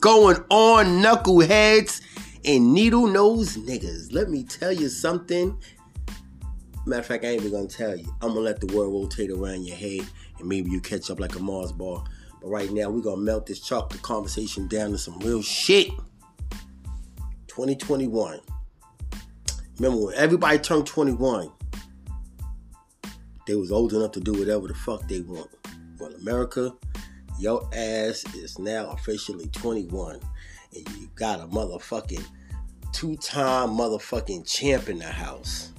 going 0.00 0.36
on, 0.50 1.02
knuckleheads 1.02 2.02
and 2.44 2.72
needle 2.72 3.06
nose 3.06 3.56
niggas? 3.56 4.12
Let 4.12 4.30
me 4.30 4.44
tell 4.44 4.72
you 4.72 4.88
something. 4.88 5.58
Matter 6.86 7.00
of 7.00 7.06
fact, 7.06 7.24
I 7.24 7.28
ain't 7.28 7.40
even 7.40 7.52
gonna 7.52 7.68
tell 7.68 7.96
you. 7.96 8.06
I'm 8.22 8.28
gonna 8.28 8.40
let 8.40 8.60
the 8.60 8.74
world 8.74 8.92
rotate 8.92 9.30
around 9.30 9.64
your 9.64 9.76
head 9.76 10.06
and 10.38 10.48
maybe 10.48 10.70
you 10.70 10.80
catch 10.80 11.10
up 11.10 11.20
like 11.20 11.34
a 11.36 11.38
Mars 11.38 11.72
bar. 11.72 12.04
But 12.40 12.48
right 12.48 12.70
now, 12.70 12.90
we're 12.90 13.02
gonna 13.02 13.20
melt 13.20 13.46
this 13.46 13.60
chocolate 13.60 14.02
conversation 14.02 14.68
down 14.68 14.92
to 14.92 14.98
some 14.98 15.18
real 15.18 15.42
shit. 15.42 15.88
2021. 17.48 18.40
Remember 19.78 20.06
when 20.06 20.14
everybody 20.14 20.58
turned 20.58 20.86
21, 20.86 21.50
they 23.46 23.54
was 23.54 23.70
old 23.72 23.92
enough 23.92 24.12
to 24.12 24.20
do 24.20 24.32
whatever 24.32 24.68
the 24.68 24.74
fuck 24.74 25.06
they 25.08 25.20
want. 25.20 25.50
Well, 25.98 26.12
America, 26.14 26.72
your 27.38 27.68
ass 27.72 28.24
is 28.34 28.58
now 28.58 28.90
officially 28.90 29.46
21, 29.48 30.20
and 30.74 30.88
you 30.98 31.08
got 31.14 31.40
a 31.40 31.46
motherfucking 31.46 32.24
two-time 32.92 33.70
motherfucking 33.70 34.46
champ 34.46 34.88
in 34.88 34.98
the 34.98 35.06
house. 35.06 35.72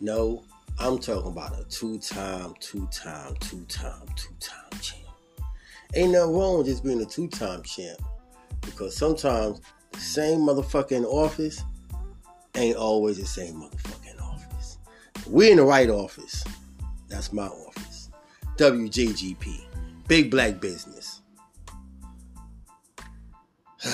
No, 0.00 0.42
I'm 0.78 0.98
talking 0.98 1.30
about 1.30 1.58
a 1.58 1.64
two-time, 1.64 2.54
two-time, 2.60 3.34
two-time, 3.40 4.06
two-time 4.16 4.80
champ. 4.80 5.06
Ain't 5.94 6.12
nothing 6.12 6.34
wrong 6.34 6.58
with 6.58 6.68
just 6.68 6.84
being 6.84 7.00
a 7.02 7.06
two-time 7.06 7.62
champ, 7.62 8.00
because 8.62 8.96
sometimes 8.96 9.60
the 9.92 10.00
same 10.00 10.40
motherfucking 10.40 11.04
office 11.04 11.62
ain't 12.54 12.76
always 12.76 13.18
the 13.18 13.26
same 13.26 13.54
motherfucking 13.54 14.20
office. 14.22 14.78
We're 15.26 15.50
in 15.50 15.58
the 15.58 15.64
right 15.64 15.90
office. 15.90 16.44
That's 17.08 17.32
my 17.32 17.46
office. 17.46 18.08
WJGP. 18.56 19.66
Big 20.10 20.28
black 20.28 20.60
business. 20.60 21.22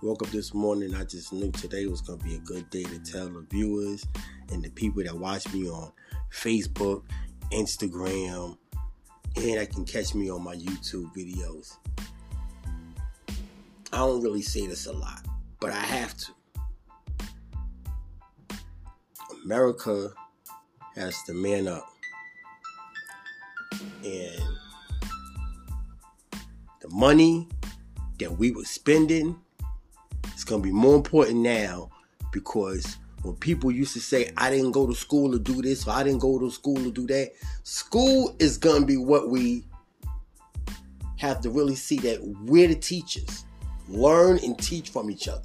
Woke 0.00 0.22
up 0.22 0.28
this 0.28 0.54
morning, 0.54 0.94
I 0.94 1.02
just 1.02 1.32
knew 1.32 1.50
today 1.50 1.86
was 1.86 2.02
going 2.02 2.20
to 2.20 2.24
be 2.24 2.36
a 2.36 2.38
good 2.38 2.70
day 2.70 2.84
to 2.84 3.00
tell 3.00 3.28
the 3.28 3.44
viewers 3.50 4.06
and 4.52 4.62
the 4.62 4.70
people 4.70 5.02
that 5.02 5.18
watch 5.18 5.52
me 5.52 5.68
on 5.68 5.90
Facebook, 6.32 7.02
Instagram, 7.50 8.56
and 9.34 9.58
that 9.58 9.72
can 9.72 9.84
catch 9.84 10.14
me 10.14 10.30
on 10.30 10.44
my 10.44 10.54
YouTube 10.54 11.12
videos. 11.16 11.78
I 13.92 13.96
don't 13.96 14.22
really 14.22 14.42
say 14.42 14.68
this 14.68 14.86
a 14.86 14.92
lot, 14.92 15.26
but 15.58 15.72
I 15.72 15.80
have 15.80 16.16
to. 16.18 16.26
America 19.44 20.12
has 20.94 21.20
to 21.24 21.32
man 21.34 21.66
up. 21.66 21.93
And 24.04 24.42
the 26.80 26.88
money 26.90 27.48
that 28.18 28.30
we 28.30 28.50
were 28.50 28.64
spending 28.64 29.38
is 30.36 30.44
going 30.44 30.62
to 30.62 30.66
be 30.66 30.72
more 30.72 30.96
important 30.96 31.36
now 31.36 31.90
because 32.32 32.98
when 33.22 33.36
people 33.36 33.70
used 33.70 33.94
to 33.94 34.00
say, 34.00 34.30
I 34.36 34.50
didn't 34.50 34.72
go 34.72 34.86
to 34.86 34.94
school 34.94 35.32
to 35.32 35.38
do 35.38 35.62
this 35.62 35.86
or 35.86 35.92
I 35.92 36.02
didn't 36.02 36.18
go 36.18 36.38
to 36.38 36.50
school 36.50 36.76
to 36.76 36.92
do 36.92 37.06
that, 37.06 37.32
school 37.62 38.36
is 38.38 38.58
going 38.58 38.82
to 38.82 38.86
be 38.86 38.98
what 38.98 39.30
we 39.30 39.64
have 41.16 41.40
to 41.40 41.50
really 41.50 41.74
see 41.74 41.96
that 42.00 42.22
we're 42.42 42.68
the 42.68 42.74
teachers. 42.74 43.46
Learn 43.88 44.38
and 44.44 44.58
teach 44.58 44.90
from 44.90 45.10
each 45.10 45.28
other. 45.28 45.44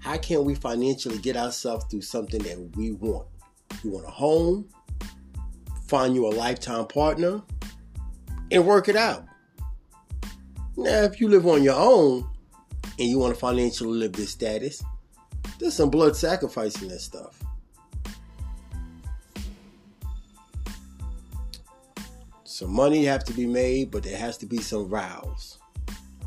How 0.00 0.16
can 0.16 0.44
we 0.44 0.54
financially 0.54 1.18
get 1.18 1.36
ourselves 1.36 1.84
through 1.86 2.02
something 2.02 2.42
that 2.42 2.76
we 2.76 2.92
want? 2.92 3.26
You 3.82 3.90
want 3.90 4.06
a 4.06 4.10
home, 4.10 4.68
find 5.86 6.14
you 6.14 6.26
a 6.26 6.28
lifetime 6.28 6.86
partner, 6.86 7.42
and 8.54 8.64
work 8.64 8.88
it 8.88 8.96
out. 8.96 9.24
Now, 10.76 11.02
if 11.02 11.20
you 11.20 11.28
live 11.28 11.46
on 11.46 11.62
your 11.62 11.74
own 11.76 12.28
and 12.98 13.08
you 13.08 13.18
want 13.18 13.34
to 13.34 13.38
financially 13.38 13.98
live 13.98 14.12
this 14.12 14.30
status, 14.30 14.82
there's 15.58 15.74
some 15.74 15.90
blood 15.90 16.16
sacrifice 16.16 16.80
in 16.80 16.88
this 16.88 17.04
stuff. 17.04 17.40
Some 22.44 22.72
money 22.72 23.04
have 23.04 23.24
to 23.24 23.32
be 23.32 23.46
made, 23.46 23.90
but 23.90 24.04
there 24.04 24.16
has 24.16 24.38
to 24.38 24.46
be 24.46 24.58
some 24.58 24.88
vows. 24.88 25.58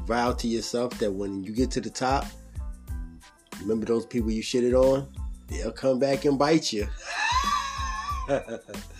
Vow 0.05 0.33
to 0.33 0.47
yourself 0.47 0.97
that 0.99 1.11
when 1.11 1.43
you 1.43 1.53
get 1.53 1.71
to 1.71 1.81
the 1.81 1.89
top, 1.89 2.25
remember 3.61 3.85
those 3.85 4.05
people 4.05 4.31
you 4.31 4.43
shitted 4.43 4.73
on? 4.73 5.07
They'll 5.47 5.71
come 5.71 5.99
back 5.99 6.25
and 6.25 6.37
bite 6.37 6.73
you. 6.73 6.87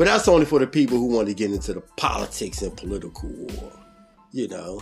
but 0.00 0.06
that's 0.06 0.28
only 0.28 0.46
for 0.46 0.58
the 0.58 0.66
people 0.66 0.96
who 0.96 1.14
want 1.14 1.28
to 1.28 1.34
get 1.34 1.52
into 1.52 1.74
the 1.74 1.82
politics 1.98 2.62
and 2.62 2.74
political 2.74 3.28
war. 3.28 3.72
You 4.32 4.48
know, 4.48 4.80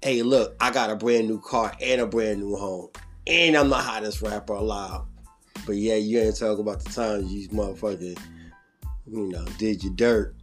hey, 0.00 0.22
look, 0.22 0.56
I 0.62 0.70
got 0.70 0.88
a 0.88 0.96
brand 0.96 1.28
new 1.28 1.38
car 1.42 1.74
and 1.78 2.00
a 2.00 2.06
brand 2.06 2.40
new 2.40 2.56
home, 2.56 2.88
and 3.26 3.54
I'm 3.54 3.68
the 3.68 3.76
hottest 3.76 4.22
rapper 4.22 4.54
alive. 4.54 5.02
But 5.66 5.76
yeah, 5.76 5.96
you 5.96 6.20
ain't 6.20 6.38
talking 6.38 6.60
about 6.60 6.82
the 6.82 6.90
times 6.90 7.30
you 7.34 7.50
motherfucker, 7.50 8.18
you 9.06 9.28
know, 9.28 9.44
did 9.58 9.84
your 9.84 9.92
dirt, 9.92 10.34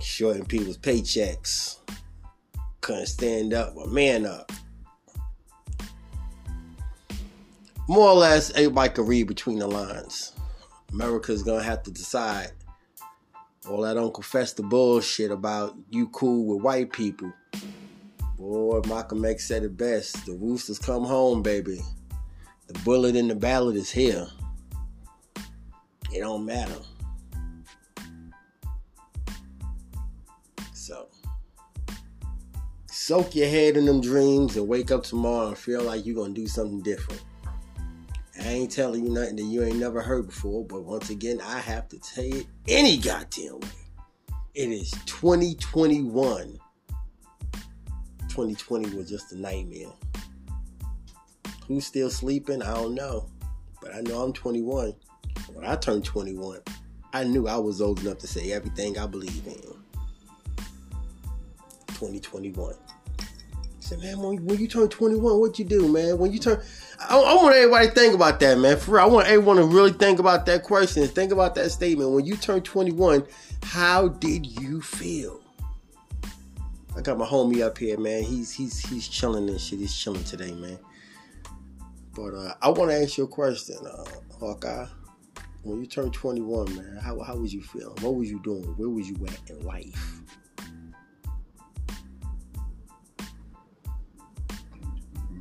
shorting 0.00 0.44
people's 0.44 0.78
paychecks, 0.78 1.76
couldn't 2.80 3.06
stand 3.06 3.54
up 3.54 3.76
or 3.76 3.86
man 3.86 4.26
up. 4.26 4.50
More 7.86 8.08
or 8.08 8.16
less, 8.16 8.50
everybody 8.50 8.92
can 8.92 9.06
read 9.06 9.28
between 9.28 9.60
the 9.60 9.68
lines. 9.68 10.32
America's 10.92 11.44
gonna 11.44 11.62
have 11.62 11.84
to 11.84 11.92
decide 11.92 12.50
all 13.68 13.82
that 13.82 13.96
Uncle 13.96 14.22
Fester 14.22 14.62
bullshit 14.62 15.30
about 15.30 15.74
you 15.90 16.08
cool 16.08 16.46
with 16.46 16.62
white 16.62 16.92
people. 16.92 17.32
Boy, 18.38 18.80
Malcolm 18.86 19.24
X 19.24 19.46
said 19.46 19.62
it 19.62 19.76
best. 19.76 20.26
The 20.26 20.32
roosters 20.32 20.78
come 20.78 21.04
home, 21.04 21.42
baby. 21.42 21.80
The 22.66 22.78
bullet 22.80 23.16
in 23.16 23.28
the 23.28 23.34
ballot 23.34 23.76
is 23.76 23.90
here. 23.90 24.26
It 26.12 26.20
don't 26.20 26.44
matter. 26.44 26.76
So, 30.72 31.08
soak 32.86 33.34
your 33.34 33.48
head 33.48 33.76
in 33.76 33.86
them 33.86 34.00
dreams 34.00 34.56
and 34.56 34.68
wake 34.68 34.90
up 34.90 35.04
tomorrow 35.04 35.48
and 35.48 35.58
feel 35.58 35.82
like 35.82 36.04
you're 36.04 36.14
gonna 36.14 36.34
do 36.34 36.46
something 36.46 36.82
different. 36.82 37.22
I 38.44 38.48
ain't 38.48 38.70
telling 38.70 39.04
you 39.04 39.10
nothing 39.10 39.36
that 39.36 39.44
you 39.44 39.62
ain't 39.64 39.78
never 39.78 40.02
heard 40.02 40.26
before, 40.26 40.66
but 40.66 40.82
once 40.82 41.08
again, 41.08 41.40
I 41.42 41.60
have 41.60 41.88
to 41.88 41.98
tell 41.98 42.24
you 42.24 42.44
any 42.68 42.98
goddamn 42.98 43.58
way. 43.60 43.68
It 44.54 44.68
is 44.68 44.90
2021. 45.06 46.58
2020 48.28 48.96
was 48.96 49.08
just 49.08 49.32
a 49.32 49.40
nightmare. 49.40 49.88
Who's 51.66 51.86
still 51.86 52.10
sleeping? 52.10 52.60
I 52.60 52.74
don't 52.74 52.94
know. 52.94 53.30
But 53.80 53.94
I 53.94 54.02
know 54.02 54.22
I'm 54.22 54.34
21. 54.34 54.92
When 55.54 55.64
I 55.64 55.76
turned 55.76 56.04
21, 56.04 56.60
I 57.14 57.24
knew 57.24 57.48
I 57.48 57.56
was 57.56 57.80
old 57.80 58.00
enough 58.00 58.18
to 58.18 58.26
say 58.26 58.52
everything 58.52 58.98
I 58.98 59.06
believe 59.06 59.46
in. 59.46 59.54
2021. 61.88 62.74
I 62.74 63.24
said, 63.80 64.00
man, 64.00 64.20
when 64.20 64.58
you 64.58 64.68
turn 64.68 64.88
21, 64.88 65.40
what 65.40 65.58
you 65.58 65.64
do, 65.64 65.88
man? 65.88 66.18
When 66.18 66.30
you 66.30 66.38
turn, 66.38 66.60
I, 67.00 67.18
I, 67.18 67.34
want 67.34 67.54
everybody 67.54 67.88
to 67.88 67.92
think 67.92 68.14
about 68.14 68.40
that, 68.40 68.58
man. 68.58 68.76
For 68.76 68.92
real, 68.92 69.02
I 69.02 69.06
want 69.06 69.26
everyone 69.26 69.56
to 69.56 69.64
really 69.64 69.92
think 69.92 70.18
about 70.18 70.46
that 70.46 70.62
question. 70.62 71.06
Think 71.06 71.32
about 71.32 71.54
that 71.56 71.70
statement. 71.70 72.10
When 72.10 72.24
you 72.24 72.36
turn 72.36 72.62
21, 72.62 73.26
how 73.62 74.08
did 74.08 74.46
you 74.46 74.80
feel? 74.80 75.40
I 76.96 77.00
got 77.00 77.18
my 77.18 77.26
homie 77.26 77.62
up 77.62 77.78
here, 77.78 77.98
man. 77.98 78.22
He's 78.22 78.52
he's 78.52 78.78
he's 78.88 79.08
chilling 79.08 79.48
and 79.48 79.60
shit. 79.60 79.80
He's 79.80 79.94
chilling 79.94 80.24
today, 80.24 80.52
man. 80.52 80.78
But 82.14 82.34
uh, 82.34 82.54
I 82.62 82.68
want 82.68 82.90
to 82.90 83.02
ask 83.02 83.18
you 83.18 83.24
a 83.24 83.28
question, 83.28 83.76
uh, 83.84 84.04
Hawkeye. 84.38 84.86
When 85.62 85.80
you 85.80 85.86
turned 85.86 86.12
21, 86.12 86.76
man, 86.76 86.98
how 87.02 87.18
how 87.20 87.36
was 87.36 87.52
you 87.52 87.62
feeling? 87.62 87.96
What 88.00 88.14
was 88.14 88.30
you 88.30 88.40
doing? 88.40 88.64
Where 88.76 88.88
was 88.88 89.08
you 89.08 89.16
at 89.26 89.50
in 89.50 89.64
life? 89.64 90.22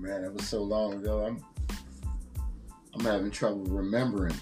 Man, 0.04 0.26
it 0.26 0.34
was 0.34 0.46
so 0.46 0.62
long 0.62 0.96
ago. 0.96 1.26
I'm 1.26 1.42
I'm 2.94 3.06
having 3.06 3.32
trouble 3.32 3.64
remembering. 3.64 4.36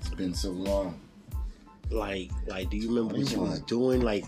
It's 0.00 0.10
been 0.10 0.34
so 0.34 0.50
long. 0.50 1.00
Like, 1.90 2.30
like, 2.46 2.68
do 2.68 2.76
you 2.76 2.88
remember 2.88 3.14
what 3.14 3.32
you 3.32 3.40
was 3.40 3.60
doing? 3.62 4.02
Like, 4.02 4.26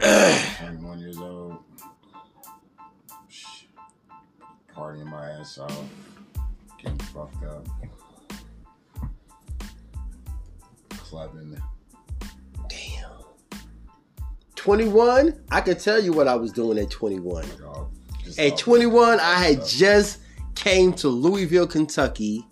21 0.00 1.00
years 1.00 1.18
old, 1.18 1.58
partying 4.74 5.04
my 5.04 5.32
ass 5.32 5.58
off, 5.58 5.84
getting 6.82 6.96
fucked 7.00 7.44
up, 7.44 7.68
clubbing. 10.88 11.60
Damn. 12.70 13.10
21? 14.54 15.44
I 15.50 15.60
can 15.60 15.76
tell 15.76 16.02
you 16.02 16.14
what 16.14 16.26
I 16.26 16.36
was 16.36 16.52
doing 16.52 16.78
at 16.78 16.90
21. 16.90 17.44
At 18.36 18.58
21, 18.58 19.20
I 19.20 19.34
had 19.34 19.64
just 19.66 20.18
came 20.54 20.92
to 20.94 21.08
Louisville, 21.08 21.66
Kentucky. 21.66 22.44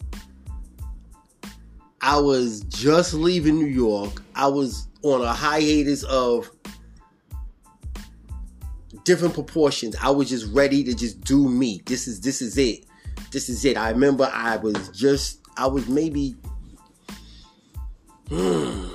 I 2.01 2.19
was 2.19 2.61
just 2.61 3.15
leaving 3.15 3.57
New 3.57 3.67
York. 3.67 4.23
I 4.35 4.47
was 4.47 4.87
on 5.03 5.23
a 5.23 5.33
hiatus 5.33 6.05
of 6.05 6.51
different 9.05 9.35
proportions. 9.35 9.97
I 10.03 10.11
was 10.11 10.29
just 10.29 10.53
ready 10.53 10.85
to 10.85 10.95
just 10.95 11.21
do 11.23 11.49
me. 11.49 11.83
This 11.87 12.07
is 12.07 12.21
this 12.21 12.43
is 12.43 12.59
it. 12.59 12.85
This 13.31 13.49
is 13.49 13.65
it. 13.65 13.77
I 13.77 13.91
remember 13.91 14.31
I 14.33 14.57
was 14.57 14.89
just 14.91 15.41
I 15.57 15.67
was 15.67 15.89
maybe 15.89 16.37
hmm, 18.29 18.86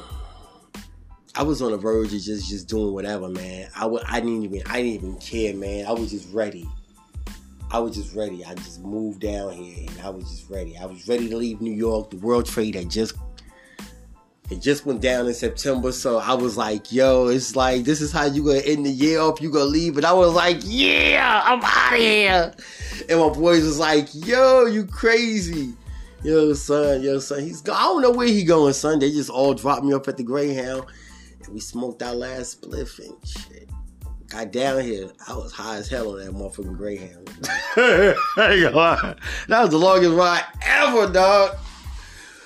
I 1.36 1.44
was 1.44 1.62
on 1.62 1.72
the 1.72 1.78
verge 1.78 2.14
of 2.14 2.22
just 2.22 2.50
just 2.50 2.68
doing 2.68 2.94
whatever, 2.94 3.30
man. 3.30 3.70
I 3.76 3.82
w- 3.82 4.04
I 4.08 4.20
didn't 4.20 4.44
even 4.44 4.64
I 4.66 4.82
didn't 4.82 4.94
even 4.94 5.16
care, 5.18 5.56
man. 5.56 5.86
I 5.86 5.92
was 5.92 6.12
just 6.12 6.32
ready. 6.34 6.68
I 7.72 7.80
was 7.80 7.96
just 7.96 8.14
ready. 8.14 8.44
I 8.44 8.54
just 8.56 8.82
moved 8.82 9.22
down 9.22 9.54
here 9.54 9.88
and 9.88 10.02
I 10.02 10.10
was 10.10 10.30
just 10.30 10.50
ready. 10.50 10.78
I 10.78 10.86
was 10.86 11.08
ready 11.08 11.30
to 11.30 11.38
leave 11.38 11.62
New 11.62 11.72
York. 11.74 12.10
The 12.10 12.18
World 12.18 12.46
Trade 12.46 12.76
had 12.76 12.90
just 12.90 13.16
it 14.50 14.62
just 14.62 14.86
went 14.86 15.00
down 15.00 15.28
in 15.28 15.34
September, 15.34 15.94
so 15.94 16.18
I 16.18 16.34
was 16.34 16.58
like, 16.58 16.92
"Yo, 16.92 17.28
it's 17.28 17.56
like 17.56 17.86
this 17.86 18.02
is 18.02 18.12
how 18.12 18.26
you 18.26 18.44
gonna 18.44 18.60
end 18.60 18.86
the 18.86 18.92
year 18.92 19.22
off. 19.22 19.40
You 19.40 19.50
gonna 19.50 19.64
leave?" 19.64 19.96
And 19.96 20.06
I 20.06 20.12
was 20.12 20.34
like, 20.34 20.58
"Yeah, 20.66 21.42
I'm 21.46 21.62
out 21.64 21.94
of 21.94 22.00
here." 22.00 22.54
And 23.08 23.20
my 23.22 23.30
boys 23.30 23.64
was 23.64 23.80
like, 23.80 24.10
"Yo, 24.14 24.66
you 24.66 24.86
crazy." 24.86 25.74
Yo, 26.24 26.54
son, 26.54 27.02
yo, 27.02 27.18
son, 27.18 27.40
he's 27.40 27.62
gone. 27.62 27.78
I 27.78 27.84
don't 27.84 28.02
know 28.02 28.12
where 28.12 28.28
he 28.28 28.44
going, 28.44 28.74
son. 28.74 29.00
They 29.00 29.10
just 29.10 29.30
all 29.30 29.56
dropped 29.56 29.84
me 29.84 29.94
off 29.94 30.08
at 30.08 30.18
the 30.18 30.24
Greyhound, 30.24 30.84
and 31.46 31.54
we 31.54 31.60
smoked 31.60 32.02
our 32.04 32.14
last 32.14 32.62
spliff 32.62 33.00
and 33.00 33.16
shit. 33.28 33.70
Got 34.28 34.52
down 34.52 34.82
here, 34.82 35.12
I 35.28 35.34
was 35.36 35.52
high 35.52 35.78
as 35.78 35.90
hell 35.90 36.12
on 36.12 36.20
that 36.20 36.32
motherfucking 36.32 36.78
Greyhound. 36.78 37.30
Ain't 37.78 38.64
gonna 38.64 38.76
lie. 38.76 39.16
That 39.48 39.62
was 39.62 39.70
the 39.72 39.78
longest 39.78 40.14
ride 40.14 40.46
ever, 40.62 41.12
dog. 41.12 41.58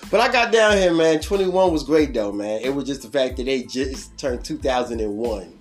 But 0.10 0.20
I 0.20 0.32
got 0.32 0.52
down 0.52 0.78
here, 0.78 0.94
man. 0.94 1.20
21 1.20 1.72
was 1.72 1.84
great, 1.84 2.14
though, 2.14 2.32
man. 2.32 2.62
It 2.62 2.74
was 2.74 2.86
just 2.86 3.02
the 3.02 3.08
fact 3.08 3.38
that 3.38 3.46
they 3.46 3.64
just 3.64 4.18
turned 4.18 4.44
2001. 4.44 5.60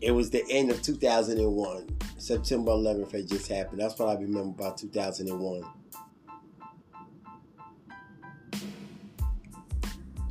It 0.00 0.10
was 0.10 0.30
the 0.30 0.44
end 0.50 0.70
of 0.70 0.82
2001. 0.82 1.98
September 2.18 2.72
11th 2.72 3.12
had 3.12 3.28
just 3.28 3.48
happened. 3.48 3.80
That's 3.80 3.98
what 3.98 4.08
I 4.08 4.20
remember 4.20 4.50
about 4.50 4.78
2001. 4.78 5.64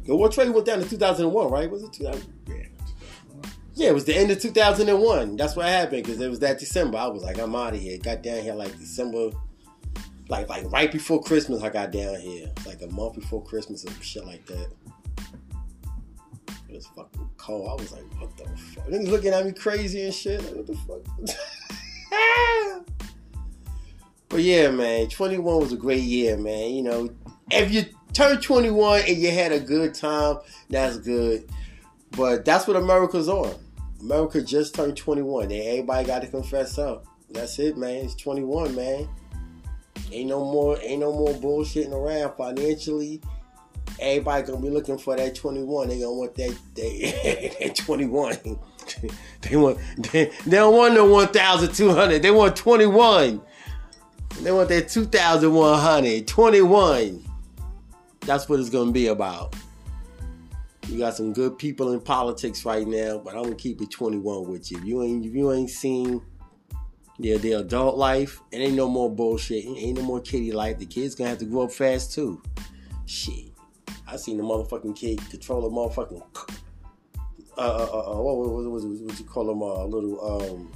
The 0.09 0.15
World 0.15 0.31
Trade 0.31 0.49
went 0.49 0.65
down 0.65 0.81
in 0.81 0.89
2001, 0.89 1.51
right? 1.51 1.69
Was 1.69 1.83
it 1.83 1.93
2000? 1.93 2.33
Yeah. 2.47 2.55
Yeah, 3.75 3.89
it 3.89 3.93
was 3.93 4.05
the 4.05 4.15
end 4.15 4.31
of 4.31 4.41
2001. 4.41 5.35
That's 5.35 5.55
what 5.55 5.67
happened 5.67 6.03
because 6.03 6.19
it 6.19 6.27
was 6.27 6.39
that 6.39 6.57
December. 6.57 6.97
I 6.97 7.05
was 7.05 7.21
like, 7.21 7.37
I'm 7.37 7.55
out 7.55 7.75
of 7.75 7.79
here. 7.79 7.99
Got 7.99 8.23
down 8.23 8.41
here 8.41 8.55
like 8.55 8.75
December 8.79 9.29
like 10.27 10.49
like 10.49 10.71
right 10.71 10.91
before 10.91 11.21
Christmas 11.21 11.61
I 11.61 11.69
got 11.69 11.91
down 11.91 12.15
here. 12.15 12.47
Like 12.65 12.81
a 12.81 12.87
month 12.87 13.19
before 13.19 13.43
Christmas 13.43 13.85
or 13.85 13.91
shit 14.01 14.25
like 14.25 14.47
that. 14.47 14.69
It 16.67 16.73
was 16.73 16.87
fucking 16.87 17.29
cold. 17.37 17.69
I 17.69 17.79
was 17.79 17.91
like, 17.91 18.19
what 18.19 18.35
the 18.35 18.45
fuck? 18.45 18.87
Niggas 18.87 19.09
looking 19.09 19.31
at 19.31 19.45
me 19.45 19.51
crazy 19.51 20.05
and 20.05 20.13
shit. 20.13 20.43
Like, 20.43 20.55
what 20.55 20.65
the 20.65 20.75
fuck? 20.75 21.01
but 24.29 24.39
yeah, 24.39 24.71
man, 24.71 25.07
21 25.07 25.59
was 25.59 25.71
a 25.71 25.77
great 25.77 26.01
year, 26.01 26.35
man. 26.35 26.71
You 26.71 26.81
know, 26.81 27.09
you 27.51 27.85
turned 28.19 28.43
21 28.43 29.03
and 29.07 29.17
you 29.17 29.31
had 29.31 29.53
a 29.53 29.59
good 29.61 29.93
time, 29.93 30.39
that's 30.69 30.97
good. 30.97 31.49
But 32.11 32.43
that's 32.43 32.67
what 32.67 32.75
America's 32.75 33.29
on. 33.29 33.55
America 34.01 34.41
just 34.41 34.75
turned 34.75 34.97
21. 34.97 35.45
And 35.45 35.53
everybody 35.53 36.05
got 36.05 36.21
to 36.23 36.27
confess 36.27 36.77
up. 36.77 37.05
That's 37.29 37.57
it, 37.59 37.77
man. 37.77 38.03
It's 38.05 38.15
21, 38.15 38.75
man. 38.75 39.07
Ain't 40.11 40.27
no 40.27 40.43
more, 40.43 40.77
ain't 40.81 40.99
no 40.99 41.13
more 41.13 41.33
bullshitting 41.33 41.93
around 41.93 42.35
financially. 42.35 43.21
Everybody 43.99 44.47
gonna 44.47 44.61
be 44.61 44.69
looking 44.69 44.97
for 44.97 45.15
that 45.15 45.35
21. 45.35 45.87
They 45.87 45.99
gonna 45.99 46.11
want 46.11 46.35
that, 46.35 46.57
that, 46.75 47.55
that 47.61 47.75
21. 47.75 48.37
they 49.41 49.55
want, 49.55 49.77
they, 50.11 50.25
they 50.25 50.57
don't 50.57 50.75
want 50.75 50.93
no 50.93 51.05
1,200. 51.05 52.21
They 52.21 52.31
want 52.31 52.55
21. 52.55 53.41
They 54.41 54.51
want 54.51 54.69
that 54.69 54.89
2,100. 54.89 56.27
21. 56.27 57.28
That's 58.29 58.47
what 58.47 58.59
it's 58.59 58.69
gonna 58.69 58.91
be 58.91 59.07
about. 59.07 59.55
You 60.87 60.99
got 60.99 61.15
some 61.15 61.33
good 61.33 61.57
people 61.57 61.93
in 61.93 61.99
politics 61.99 62.63
right 62.63 62.85
now, 62.85 63.17
but 63.17 63.35
I'm 63.35 63.41
gonna 63.41 63.55
keep 63.55 63.81
it 63.81 63.89
21 63.89 64.47
with 64.47 64.69
you. 64.69 64.77
If 64.77 64.83
you 64.85 65.01
ain't, 65.01 65.25
if 65.25 65.33
you 65.33 65.51
ain't 65.51 65.71
seen 65.71 66.21
their, 67.17 67.39
their 67.39 67.61
adult 67.61 67.97
life. 67.97 68.39
It 68.51 68.57
ain't 68.57 68.75
no 68.75 68.87
more 68.87 69.09
bullshit. 69.09 69.65
It 69.65 69.77
ain't 69.79 69.97
no 69.97 70.03
more 70.03 70.21
kiddie 70.21 70.51
life. 70.51 70.77
The 70.77 70.85
kids 70.85 71.15
gonna 71.15 71.31
have 71.31 71.39
to 71.39 71.45
grow 71.45 71.63
up 71.63 71.71
fast 71.71 72.13
too. 72.13 72.39
Shit. 73.07 73.45
I 74.07 74.15
seen 74.17 74.37
the 74.37 74.43
motherfucking 74.43 74.95
kid 74.95 75.27
control 75.31 75.65
a 75.65 75.69
motherfucking 75.71 76.21
uh, 77.57 77.61
uh, 77.61 77.89
uh, 77.91 78.11
uh 78.11 78.21
what, 78.21 78.37
what, 78.37 78.49
what, 78.51 78.71
what, 78.71 78.83
what 78.83 79.19
you 79.19 79.25
call 79.25 79.47
them? 79.47 79.63
A 79.63 79.73
uh, 79.73 79.85
little 79.85 80.43
um, 80.43 80.71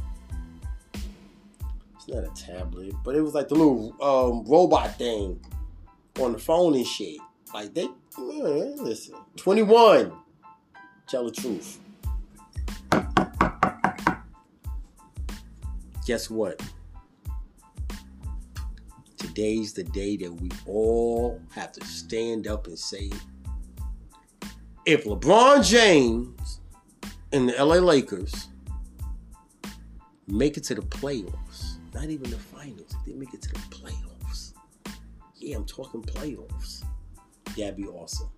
it's 1.93 2.07
not 2.07 2.23
a 2.23 2.31
tablet, 2.35 2.95
but 3.05 3.15
it 3.15 3.21
was 3.21 3.35
like 3.35 3.47
the 3.47 3.53
little 3.53 3.95
um 4.01 4.43
robot 4.51 4.97
thing 4.97 5.39
on 6.19 6.31
the 6.31 6.39
phone 6.39 6.73
and 6.73 6.87
shit. 6.87 7.19
Like 7.53 7.73
they, 7.73 7.87
man, 8.17 8.77
listen, 8.77 9.15
twenty 9.35 9.63
one. 9.63 10.13
Tell 11.07 11.25
the 11.25 11.31
truth. 11.31 11.79
guess 16.05 16.29
what? 16.29 16.61
Today's 19.17 19.73
the 19.73 19.83
day 19.83 20.17
that 20.17 20.31
we 20.31 20.49
all 20.65 21.41
have 21.53 21.71
to 21.73 21.85
stand 21.85 22.47
up 22.47 22.67
and 22.67 22.77
say, 22.77 23.09
if 24.85 25.05
LeBron 25.05 25.65
James 25.65 26.59
and 27.31 27.49
the 27.49 27.53
LA 27.53 27.75
Lakers 27.75 28.49
make 30.27 30.57
it 30.57 30.63
to 30.65 30.75
the 30.75 30.81
playoffs, 30.81 31.77
not 31.93 32.05
even 32.05 32.29
the 32.29 32.37
finals, 32.37 32.93
if 32.93 33.05
they 33.05 33.13
make 33.13 33.33
it 33.33 33.41
to 33.41 33.49
the 33.49 33.59
playoffs, 33.59 34.53
yeah, 35.37 35.55
I'm 35.55 35.65
talking 35.65 36.01
playoffs, 36.01 36.83
that'd 37.55 37.75
be 37.75 37.87
awesome. 37.87 38.29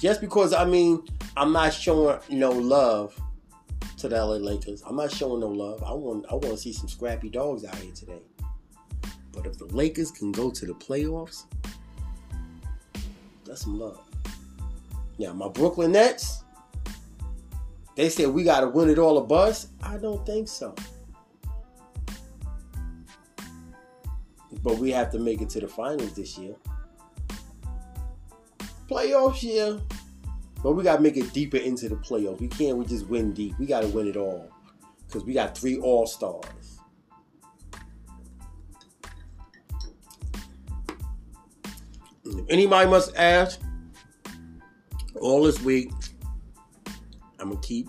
Just 0.00 0.20
because, 0.20 0.52
I 0.52 0.64
mean, 0.64 1.02
I'm 1.36 1.52
not 1.52 1.72
showing 1.72 2.18
no 2.30 2.50
love 2.50 3.18
to 3.98 4.08
the 4.08 4.16
LA 4.16 4.36
Lakers. 4.36 4.82
I'm 4.86 4.96
not 4.96 5.10
showing 5.10 5.40
no 5.40 5.48
love. 5.48 5.82
I 5.82 5.92
want 5.92 6.26
I 6.30 6.34
want 6.34 6.48
to 6.48 6.56
see 6.56 6.72
some 6.72 6.88
scrappy 6.88 7.30
dogs 7.30 7.64
out 7.64 7.74
here 7.76 7.92
today. 7.92 8.22
But 9.32 9.46
if 9.46 9.58
the 9.58 9.66
Lakers 9.66 10.10
can 10.10 10.32
go 10.32 10.50
to 10.50 10.66
the 10.66 10.74
playoffs, 10.74 11.44
that's 13.44 13.62
some 13.62 13.78
love. 13.78 14.00
Now 15.18 15.32
my 15.32 15.48
Brooklyn 15.48 15.92
Nets, 15.92 16.42
they 17.96 18.08
said 18.08 18.28
we 18.28 18.44
got 18.44 18.60
to 18.60 18.68
win 18.68 18.90
it 18.90 18.98
all 18.98 19.18
a 19.18 19.24
bust. 19.24 19.68
I 19.82 19.96
don't 19.96 20.24
think 20.26 20.48
so. 20.48 20.74
But 24.62 24.78
we 24.78 24.90
have 24.90 25.10
to 25.12 25.18
make 25.18 25.40
it 25.40 25.48
to 25.50 25.60
the 25.60 25.68
finals 25.68 26.14
this 26.14 26.36
year. 26.36 26.56
Playoffs, 28.88 29.42
yeah. 29.42 29.78
But 30.62 30.72
we 30.72 30.82
gotta 30.82 31.02
make 31.02 31.16
it 31.16 31.32
deeper 31.32 31.58
into 31.58 31.88
the 31.88 31.96
playoffs. 31.96 32.40
We 32.40 32.48
can't 32.48 32.76
we 32.78 32.84
just 32.84 33.06
win 33.06 33.32
deep. 33.32 33.58
We 33.58 33.66
gotta 33.66 33.88
win 33.88 34.08
it 34.08 34.16
all. 34.16 34.50
Because 35.06 35.24
we 35.24 35.34
got 35.34 35.56
three 35.56 35.78
all 35.78 36.06
stars. 36.06 36.80
Anybody 42.48 42.90
must 42.90 43.16
ask, 43.16 43.60
all 45.20 45.44
this 45.44 45.60
week, 45.62 45.90
I'm 47.38 47.50
gonna 47.50 47.60
keep 47.60 47.88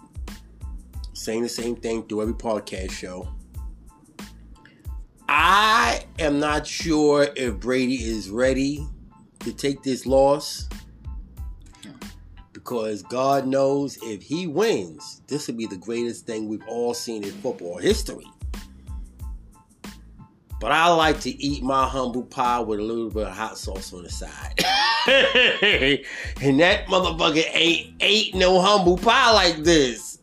saying 1.14 1.42
the 1.42 1.50
same 1.50 1.76
thing 1.76 2.04
through 2.08 2.22
every 2.22 2.34
podcast 2.34 2.92
show. 2.92 3.28
I 5.28 6.06
am 6.20 6.40
not 6.40 6.66
sure 6.66 7.28
if 7.36 7.60
Brady 7.60 7.96
is 7.96 8.30
ready 8.30 8.88
to 9.40 9.54
take 9.54 9.84
this 9.84 10.06
loss 10.06 10.70
because 12.68 13.02
God 13.02 13.48
knows 13.48 13.98
if 14.04 14.22
he 14.22 14.46
wins, 14.46 15.22
this 15.28 15.48
will 15.48 15.56
be 15.56 15.68
the 15.68 15.78
greatest 15.78 16.26
thing 16.26 16.50
we've 16.50 16.68
all 16.68 16.94
seen 16.94 17.24
in 17.24 17.32
football 17.32 17.78
history. 17.78 18.28
But 20.60 20.74
I 20.74 20.90
like 20.90 21.22
to 21.22 21.30
eat 21.30 21.64
my 21.64 21.88
humble 21.88 22.24
pie 22.24 22.60
with 22.60 22.80
a 22.80 22.84
little 22.84 23.10
bit 23.10 23.26
of 23.26 23.34
hot 23.34 23.58
sauce 23.58 23.94
on 23.94 24.04
the 24.04 24.10
side. 24.10 24.54
and 26.42 26.60
that 26.60 26.88
motherfucker 26.88 27.46
ain't 27.54 27.94
ate 28.02 28.36
no 28.36 28.60
humble 28.60 28.98
pie 28.98 29.32
like 29.32 29.64
this. 29.64 30.20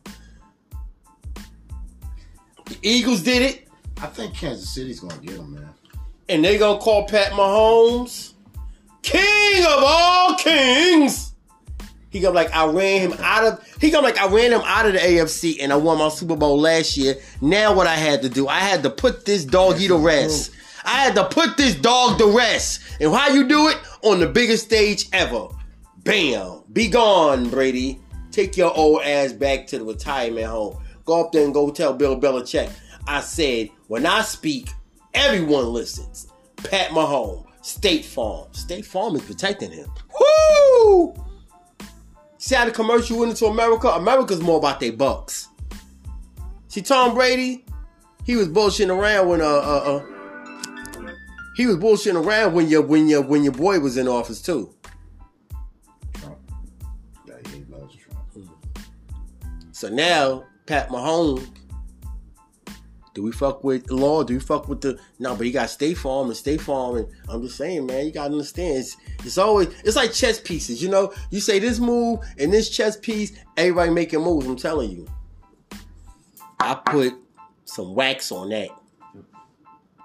The 2.65 2.77
Eagles 2.83 3.23
did 3.23 3.41
it. 3.41 3.67
I 3.99 4.05
think 4.05 4.35
Kansas 4.35 4.69
City's 4.69 4.99
gonna 4.99 5.17
get 5.17 5.37
them, 5.37 5.55
man. 5.55 5.69
And 6.29 6.45
they 6.45 6.59
gonna 6.59 6.79
call 6.79 7.07
Pat 7.07 7.31
Mahomes 7.31 8.33
King 9.01 9.63
of 9.65 9.83
all 9.83 10.35
kings. 10.35 11.24
He 12.15 12.21
go 12.21 12.31
like 12.31 12.55
I 12.55 12.65
ran 12.65 13.01
him 13.01 13.13
out 13.19 13.43
of 13.43 13.75
he 13.81 13.91
go 13.91 13.99
like 13.99 14.17
I 14.17 14.29
ran 14.29 14.53
him 14.53 14.61
out 14.63 14.85
of 14.85 14.93
the 14.93 14.99
AFC 14.99 15.57
and 15.59 15.73
I 15.73 15.75
won 15.75 15.97
my 15.97 16.07
Super 16.07 16.37
Bowl 16.37 16.57
last 16.57 16.95
year. 16.95 17.17
Now 17.41 17.75
what 17.75 17.87
I 17.87 17.95
had 17.95 18.21
to 18.21 18.29
do, 18.29 18.47
I 18.47 18.59
had 18.59 18.83
to 18.83 18.89
put 18.89 19.25
this 19.25 19.43
doggy 19.43 19.89
to 19.89 19.97
rest. 19.97 20.53
I 20.85 21.03
had 21.03 21.15
to 21.15 21.25
put 21.25 21.57
this 21.57 21.75
dog 21.75 22.17
to 22.19 22.27
rest. 22.27 22.79
And 23.01 23.13
how 23.13 23.27
you 23.27 23.45
do 23.49 23.67
it? 23.67 23.77
On 24.01 24.21
the 24.21 24.27
biggest 24.27 24.63
stage 24.63 25.07
ever. 25.11 25.49
Bam! 26.05 26.63
Be 26.71 26.87
gone, 26.87 27.49
Brady. 27.49 27.99
Take 28.31 28.55
your 28.55 28.73
old 28.73 29.01
ass 29.01 29.33
back 29.33 29.67
to 29.67 29.79
the 29.79 29.83
retirement 29.83 30.47
home. 30.47 30.81
Go 31.03 31.19
up 31.19 31.33
there 31.33 31.43
and 31.43 31.53
go 31.53 31.69
tell 31.69 31.91
Bill 31.91 32.17
Belichick. 32.17 32.71
I 33.07 33.19
said, 33.19 33.71
when 33.87 34.05
I 34.05 34.21
speak, 34.21 34.69
everyone 35.13 35.73
listens. 35.73 36.31
Pat 36.55 36.91
Mahomes, 36.91 37.45
State 37.61 38.05
Farm. 38.05 38.53
State 38.53 38.85
Farm 38.85 39.17
is 39.17 39.21
protecting 39.23 39.71
him. 39.71 39.89
Woo! 40.17 41.24
See 42.45 42.53
how 42.53 42.65
the 42.65 42.69
commercial 42.69 43.17
went 43.17 43.31
into 43.31 43.47
America? 43.47 43.87
America's 43.87 44.39
more 44.39 44.59
about 44.59 44.79
their 44.79 44.93
bucks. 44.93 45.47
See, 46.67 46.83
Tom 46.83 47.15
Brady, 47.15 47.65
he 48.23 48.35
was 48.35 48.47
bullshitting 48.49 48.95
around 48.95 49.29
when 49.29 49.41
uh 49.41 49.45
uh 49.45 49.97
uh 49.97 51.11
he 51.55 51.65
was 51.65 51.77
bullshitting 51.77 52.23
around 52.23 52.53
when 52.53 52.67
your 52.67 52.83
when 52.83 53.07
your 53.07 53.23
when 53.23 53.43
your 53.43 53.51
boy 53.51 53.79
was 53.79 53.97
in 53.97 54.07
office 54.07 54.43
too. 54.43 54.71
Trump. 56.13 56.37
Yeah, 57.25 57.33
he 57.49 57.63
loves 57.63 57.95
Trump. 57.95 58.49
So 59.71 59.89
now 59.89 60.45
Pat 60.67 60.89
Mahomes, 60.89 61.47
do 63.15 63.23
we 63.23 63.31
fuck 63.31 63.63
with 63.63 63.89
law? 63.89 64.23
Do 64.23 64.33
we 64.33 64.41
fuck 64.41 64.67
with 64.67 64.81
the 64.81 64.99
no? 65.19 65.35
But 65.35 65.47
you 65.47 65.53
got 65.53 65.69
State 65.69 65.97
Farm 65.97 66.27
and 66.27 66.35
State 66.35 66.59
Farm, 66.59 66.97
and 66.97 67.07
I'm 67.29 67.41
just 67.41 67.57
saying, 67.57 67.85
man, 67.85 68.05
you 68.05 68.11
gotta 68.11 68.33
understand. 68.33 68.79
It's, 68.79 68.97
it's 69.23 69.37
always 69.37 69.69
it's 69.85 69.95
like 69.95 70.11
chess 70.11 70.39
pieces, 70.39 70.83
you 70.83 70.89
know. 70.89 71.13
You 71.31 71.39
say 71.39 71.57
this 71.57 71.79
move 71.79 72.19
and 72.37 72.53
this 72.53 72.69
chess 72.69 72.97
piece, 72.97 73.31
everybody 73.55 73.89
making 73.89 74.19
moves. 74.19 74.45
I'm 74.45 74.57
telling 74.57 74.91
you, 74.91 75.07
I 76.59 76.75
put 76.75 77.13
some 77.63 77.95
wax 77.95 78.33
on 78.33 78.49
that. 78.49 78.69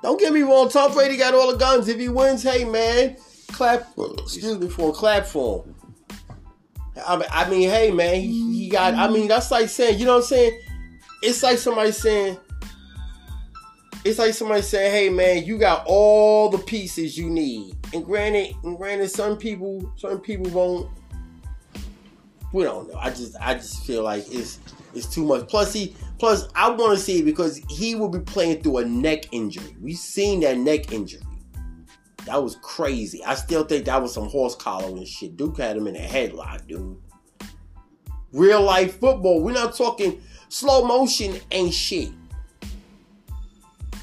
Don't 0.04 0.18
get 0.18 0.32
me 0.32 0.42
wrong, 0.42 0.68
Tom 0.68 0.94
Brady 0.94 1.16
got 1.16 1.34
all 1.34 1.50
the 1.50 1.58
guns. 1.58 1.88
If 1.88 1.98
he 1.98 2.08
wins, 2.08 2.44
hey 2.44 2.64
man, 2.64 3.16
clap. 3.48 3.92
Excuse 4.20 4.56
me 4.56 4.68
for 4.68 4.90
a 4.90 4.92
clap 4.92 5.26
for 5.26 5.64
him. 5.64 5.74
I 7.04 7.16
mean, 7.16 7.28
I 7.32 7.50
mean, 7.50 7.70
hey 7.70 7.90
man, 7.90 8.20
he, 8.20 8.56
he 8.56 8.68
got. 8.68 8.94
I 8.94 9.08
mean, 9.08 9.26
that's 9.26 9.50
like 9.50 9.68
saying, 9.68 9.98
you 9.98 10.06
know 10.06 10.14
what 10.14 10.22
I'm 10.22 10.28
saying? 10.28 10.60
It's 11.22 11.42
like 11.42 11.58
somebody 11.58 11.90
saying, 11.90 12.38
it's 14.04 14.18
like 14.18 14.34
somebody 14.34 14.62
saying, 14.62 14.92
hey 14.92 15.08
man, 15.10 15.44
you 15.44 15.58
got 15.58 15.84
all 15.86 16.48
the 16.48 16.58
pieces 16.58 17.18
you 17.18 17.28
need. 17.28 17.76
And 17.92 18.04
granted, 18.04 18.54
and 18.64 18.76
granted, 18.76 19.10
some 19.10 19.36
people, 19.36 19.92
some 19.96 20.20
people 20.20 20.50
won't. 20.50 20.90
We 22.52 22.64
don't 22.64 22.90
know. 22.90 22.98
I 22.98 23.10
just, 23.10 23.36
I 23.40 23.54
just 23.54 23.84
feel 23.84 24.02
like 24.02 24.24
it's, 24.28 24.58
it's 24.94 25.06
too 25.06 25.24
much. 25.24 25.48
Plus, 25.48 25.72
he, 25.72 25.94
plus, 26.18 26.48
I 26.54 26.68
want 26.70 26.98
to 26.98 27.04
see 27.04 27.22
because 27.22 27.58
he 27.68 27.94
will 27.94 28.08
be 28.08 28.18
playing 28.18 28.62
through 28.62 28.78
a 28.78 28.84
neck 28.84 29.32
injury. 29.32 29.76
We've 29.80 29.96
seen 29.96 30.40
that 30.40 30.56
neck 30.58 30.92
injury. 30.92 31.22
That 32.26 32.42
was 32.42 32.56
crazy. 32.56 33.22
I 33.24 33.34
still 33.34 33.64
think 33.64 33.84
that 33.84 34.02
was 34.02 34.12
some 34.12 34.28
horse 34.28 34.54
collar 34.54 34.88
and 34.88 35.06
shit. 35.06 35.36
Duke 35.36 35.58
had 35.58 35.76
him 35.76 35.86
in 35.86 35.96
a 35.96 36.00
headlock, 36.00 36.66
dude. 36.66 36.96
Real 38.32 38.62
life 38.62 38.98
football. 38.98 39.42
We're 39.42 39.52
not 39.52 39.76
talking 39.76 40.20
slow 40.48 40.84
motion 40.84 41.38
ain't 41.50 41.74
shit. 41.74 42.10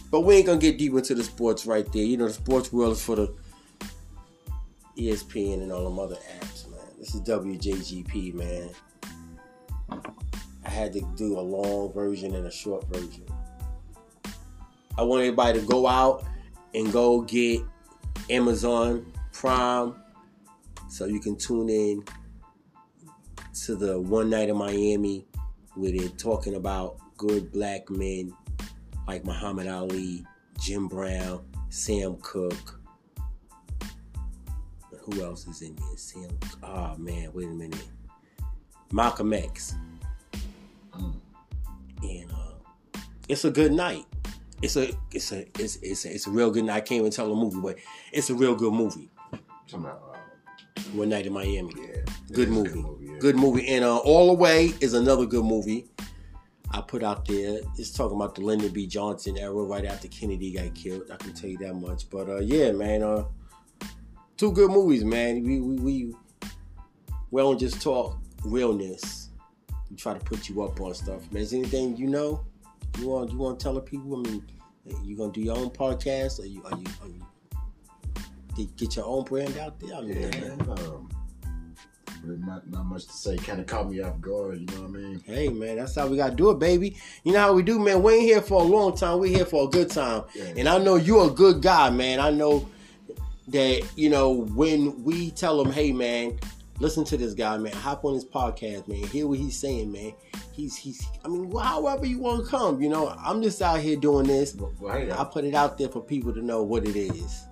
But 0.10 0.22
we 0.22 0.36
ain't 0.36 0.46
gonna 0.46 0.60
get 0.60 0.78
deep 0.78 0.94
into 0.94 1.16
the 1.16 1.24
sports 1.24 1.66
right 1.66 1.92
there. 1.92 2.04
You 2.04 2.18
know, 2.18 2.28
the 2.28 2.34
sports 2.34 2.72
world 2.72 2.94
is 2.94 3.04
for 3.04 3.16
the 3.16 3.34
ESPN 4.98 5.62
and 5.62 5.72
all 5.72 5.84
them 5.84 6.00
other 6.00 6.16
apps, 6.40 6.70
man. 6.72 6.80
This 6.98 7.14
is 7.14 7.22
WJGP, 7.22 8.34
man. 8.34 8.70
I 10.66 10.70
had 10.70 10.94
to 10.94 11.02
do 11.16 11.40
a 11.40 11.42
long 11.42 11.92
version 11.94 12.36
and 12.36 12.48
a 12.48 12.52
short 12.52 12.88
version. 12.88 13.26
I 14.98 15.04
want 15.04 15.22
everybody 15.22 15.60
to 15.60 15.66
go 15.66 15.88
out 15.88 16.26
and 16.74 16.92
go 16.92 17.22
get 17.22 17.62
Amazon 18.30 19.12
Prime 19.32 19.96
so 20.90 21.06
you 21.06 21.20
can 21.20 21.36
tune 21.38 21.70
in 21.70 22.04
to 23.66 23.76
the 23.76 24.00
One 24.00 24.30
Night 24.30 24.50
in 24.50 24.58
Miami 24.58 25.28
where 25.76 25.92
they're 25.92 26.10
talking 26.10 26.56
about 26.56 26.98
good 27.18 27.52
black 27.52 27.90
men 27.90 28.34
like 29.08 29.24
Muhammad 29.24 29.68
Ali, 29.68 30.26
Jim 30.60 30.88
Brown, 30.88 31.44
Sam 31.70 32.18
Cooke. 32.22 32.80
Who 35.02 35.24
else 35.24 35.48
is 35.48 35.62
in 35.62 35.76
there? 35.76 35.98
Sam. 35.98 36.30
Oh 36.62 36.96
man, 36.98 37.32
wait 37.34 37.46
a 37.48 37.52
minute. 37.52 37.88
Malcolm 38.92 39.34
X. 39.34 39.76
Mm. 40.94 41.14
And 42.04 42.32
uh, 42.32 43.00
it's 43.30 43.46
a 43.46 43.52
good 43.52 43.72
night. 43.72 44.06
It's 44.62 44.76
a 44.76 44.92
it's 45.14 45.32
a 45.32 45.46
it's 45.60 45.78
it's 45.78 46.06
a, 46.06 46.14
it's 46.14 46.28
a 46.28 46.30
real 46.30 46.52
good 46.52 46.66
night. 46.66 46.76
I 46.76 46.82
can't 46.82 47.00
even 47.00 47.12
tell 47.12 47.32
a 47.32 47.36
movie, 47.36 47.62
but 47.62 47.78
it's 48.12 48.30
a 48.30 48.36
real 48.36 48.56
good 48.56 48.74
movie. 48.74 49.10
About, 49.74 50.16
uh, 50.16 50.82
One 50.94 51.10
Night 51.10 51.26
in 51.26 51.34
Miami. 51.34 51.72
yeah. 51.78 52.02
Good 52.32 52.50
is 52.50 52.58
a 52.58 52.76
movie. 52.76 52.86
yeah. 53.02 53.18
Good 53.20 53.36
movie. 53.36 53.68
And 53.68 53.86
uh, 53.86 53.98
All 53.98 54.28
the 54.28 54.34
Way 54.34 54.74
is 54.82 54.94
another 54.94 55.26
good 55.26 55.46
movie 55.46 55.88
I 56.72 56.82
put 56.82 57.04
out 57.04 57.26
there. 57.26 57.60
It's 57.78 57.92
talking 57.92 58.18
about 58.18 58.36
the 58.36 58.42
Lyndon 58.42 58.70
B. 58.72 58.88
Johnson 58.88 59.38
era 59.38 59.54
right 59.54 59.86
after 59.86 60.08
Kennedy 60.10 60.52
got 60.52 60.74
killed. 60.76 61.04
I 61.12 61.16
can 61.16 61.34
tell 61.34 61.50
you 61.50 61.58
that 61.60 61.74
much. 61.76 62.10
But 62.10 62.30
uh, 62.30 62.40
yeah, 62.40 62.72
man, 62.72 63.04
uh, 63.04 63.24
two 64.36 64.52
good 64.52 64.70
movies, 64.72 65.04
man. 65.04 65.44
We 65.44 65.62
we 65.62 65.76
we, 65.78 66.14
we 67.32 67.42
don't 67.42 67.58
just 67.60 67.82
talk 67.82 68.18
realness. 68.44 69.30
We 69.90 69.96
try 69.96 70.14
to 70.14 70.20
put 70.20 70.50
you 70.50 70.62
up 70.64 70.80
on 70.82 70.94
stuff. 70.94 71.32
Man, 71.32 71.42
is 71.44 71.54
anything 71.54 71.96
you 71.96 72.08
know? 72.08 72.46
You 73.00 73.08
want 73.08 73.32
you 73.32 73.38
want 73.38 73.60
to 73.60 73.64
tell 73.64 73.74
the 73.74 73.82
people? 73.82 74.20
I 74.20 74.30
mean, 74.30 74.44
you 75.04 75.16
gonna 75.18 75.32
do 75.32 75.42
your 75.42 75.58
own 75.58 75.70
podcast, 75.70 76.40
or 76.40 76.46
you 76.46 76.64
are 76.66 76.78
you, 76.78 76.86
are 77.02 77.08
you 77.08 78.68
get- 78.76 78.96
your 78.96 79.06
own 79.06 79.24
brand 79.24 79.58
out 79.58 79.80
there? 79.80 79.96
I 79.96 80.02
mean, 80.02 80.22
Yeah, 80.22 80.30
man. 80.30 80.62
Um, 80.70 81.10
not, 82.24 82.70
not 82.70 82.86
much 82.86 83.06
to 83.06 83.14
say. 83.14 83.38
Kind 83.38 83.60
of 83.60 83.68
caught 83.68 83.90
me 83.90 84.02
off 84.02 84.20
guard. 84.20 84.60
You 84.60 84.66
know 84.68 84.84
what 84.84 85.00
I 85.00 85.02
mean? 85.02 85.24
Hey 85.26 85.50
man, 85.50 85.78
that's 85.78 85.96
how 85.96 86.08
we 86.08 86.18
gotta 86.18 86.36
do 86.36 86.50
it, 86.52 86.60
baby. 86.60 86.98
You 87.24 87.34
know 87.34 87.40
how 87.40 87.54
we 87.54 87.64
do, 87.64 87.80
man. 87.80 88.04
We 88.04 88.14
ain't 88.14 88.24
here 88.24 88.42
for 88.42 88.62
a 88.62 88.66
long 88.66 88.96
time. 88.96 89.20
We 89.20 89.34
here 89.34 89.46
for 89.46 89.68
a 89.68 89.70
good 89.70 89.90
time. 89.90 90.24
Yeah. 90.36 90.54
And 90.58 90.68
I 90.68 90.78
know 90.78 90.96
you're 90.96 91.28
a 91.28 91.34
good 91.34 91.62
guy, 91.62 91.90
man. 91.90 92.20
I 92.20 92.32
know 92.32 92.68
that 93.50 93.88
you 93.96 94.10
know 94.10 94.32
when 94.32 95.04
we 95.04 95.32
tell 95.32 95.62
him, 95.62 95.72
hey 95.72 95.92
man, 95.92 96.38
listen 96.80 97.04
to 97.06 97.18
this 97.18 97.34
guy, 97.34 97.58
man. 97.58 97.74
Hop 97.74 98.06
on 98.06 98.14
his 98.14 98.26
podcast, 98.26 98.88
man. 98.88 99.04
Hear 99.08 99.28
what 99.28 99.38
he's 99.38 99.58
saying, 99.58 99.92
man. 99.92 100.14
He's 100.52 100.76
he's. 100.76 101.06
I 101.24 101.28
mean, 101.28 101.52
however 101.56 102.06
you 102.06 102.20
want 102.20 102.44
to 102.44 102.50
come, 102.50 102.82
you 102.82 102.90
know. 102.90 103.10
I'm 103.18 103.42
just 103.42 103.62
out 103.62 103.80
here 103.80 103.96
doing 103.96 104.28
this. 104.28 104.56
Well, 104.56 104.92
I 104.92 105.24
put 105.24 105.44
it 105.44 105.54
out 105.54 105.78
there 105.78 105.90
for 105.90 106.02
people 106.02 106.34
to 106.34 106.42
know 106.42 106.64
what 106.64 106.86
it 106.86 106.96
is. 106.96 107.46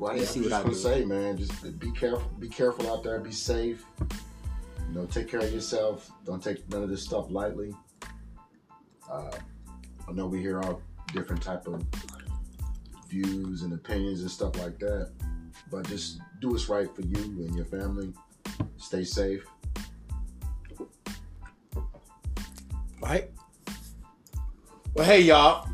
Well, 0.00 0.14
You 0.14 0.20
hey, 0.20 0.24
see 0.26 0.38
I'm 0.40 0.44
what 0.44 0.52
I 0.54 0.62
just 0.70 0.82
gonna 0.82 0.94
do. 0.94 1.00
say, 1.02 1.04
man, 1.04 1.36
just 1.36 1.78
be 1.78 1.92
careful. 1.92 2.26
Be 2.38 2.48
careful 2.48 2.90
out 2.90 3.04
there. 3.04 3.20
Be 3.20 3.30
safe. 3.30 3.84
You 4.00 4.94
know, 4.94 5.04
take 5.04 5.28
care 5.28 5.40
of 5.40 5.52
yourself. 5.52 6.10
Don't 6.24 6.42
take 6.42 6.66
none 6.70 6.82
of 6.82 6.88
this 6.88 7.04
stuff 7.04 7.26
lightly. 7.28 7.74
Uh, 9.10 9.30
I 10.08 10.12
know 10.12 10.26
we 10.26 10.40
hear 10.40 10.62
all 10.62 10.80
different 11.12 11.42
type 11.42 11.66
of 11.66 11.84
views 13.10 13.60
and 13.60 13.74
opinions 13.74 14.22
and 14.22 14.30
stuff 14.30 14.58
like 14.58 14.78
that, 14.78 15.12
but 15.70 15.86
just 15.86 16.18
do 16.40 16.48
what's 16.48 16.70
right 16.70 16.88
for 16.96 17.02
you 17.02 17.16
and 17.18 17.54
your 17.54 17.66
family. 17.66 18.14
Stay 18.78 19.04
safe. 19.04 19.44
Right? 23.02 23.30
Well, 24.94 25.04
hey, 25.04 25.20
y'all. 25.20 25.68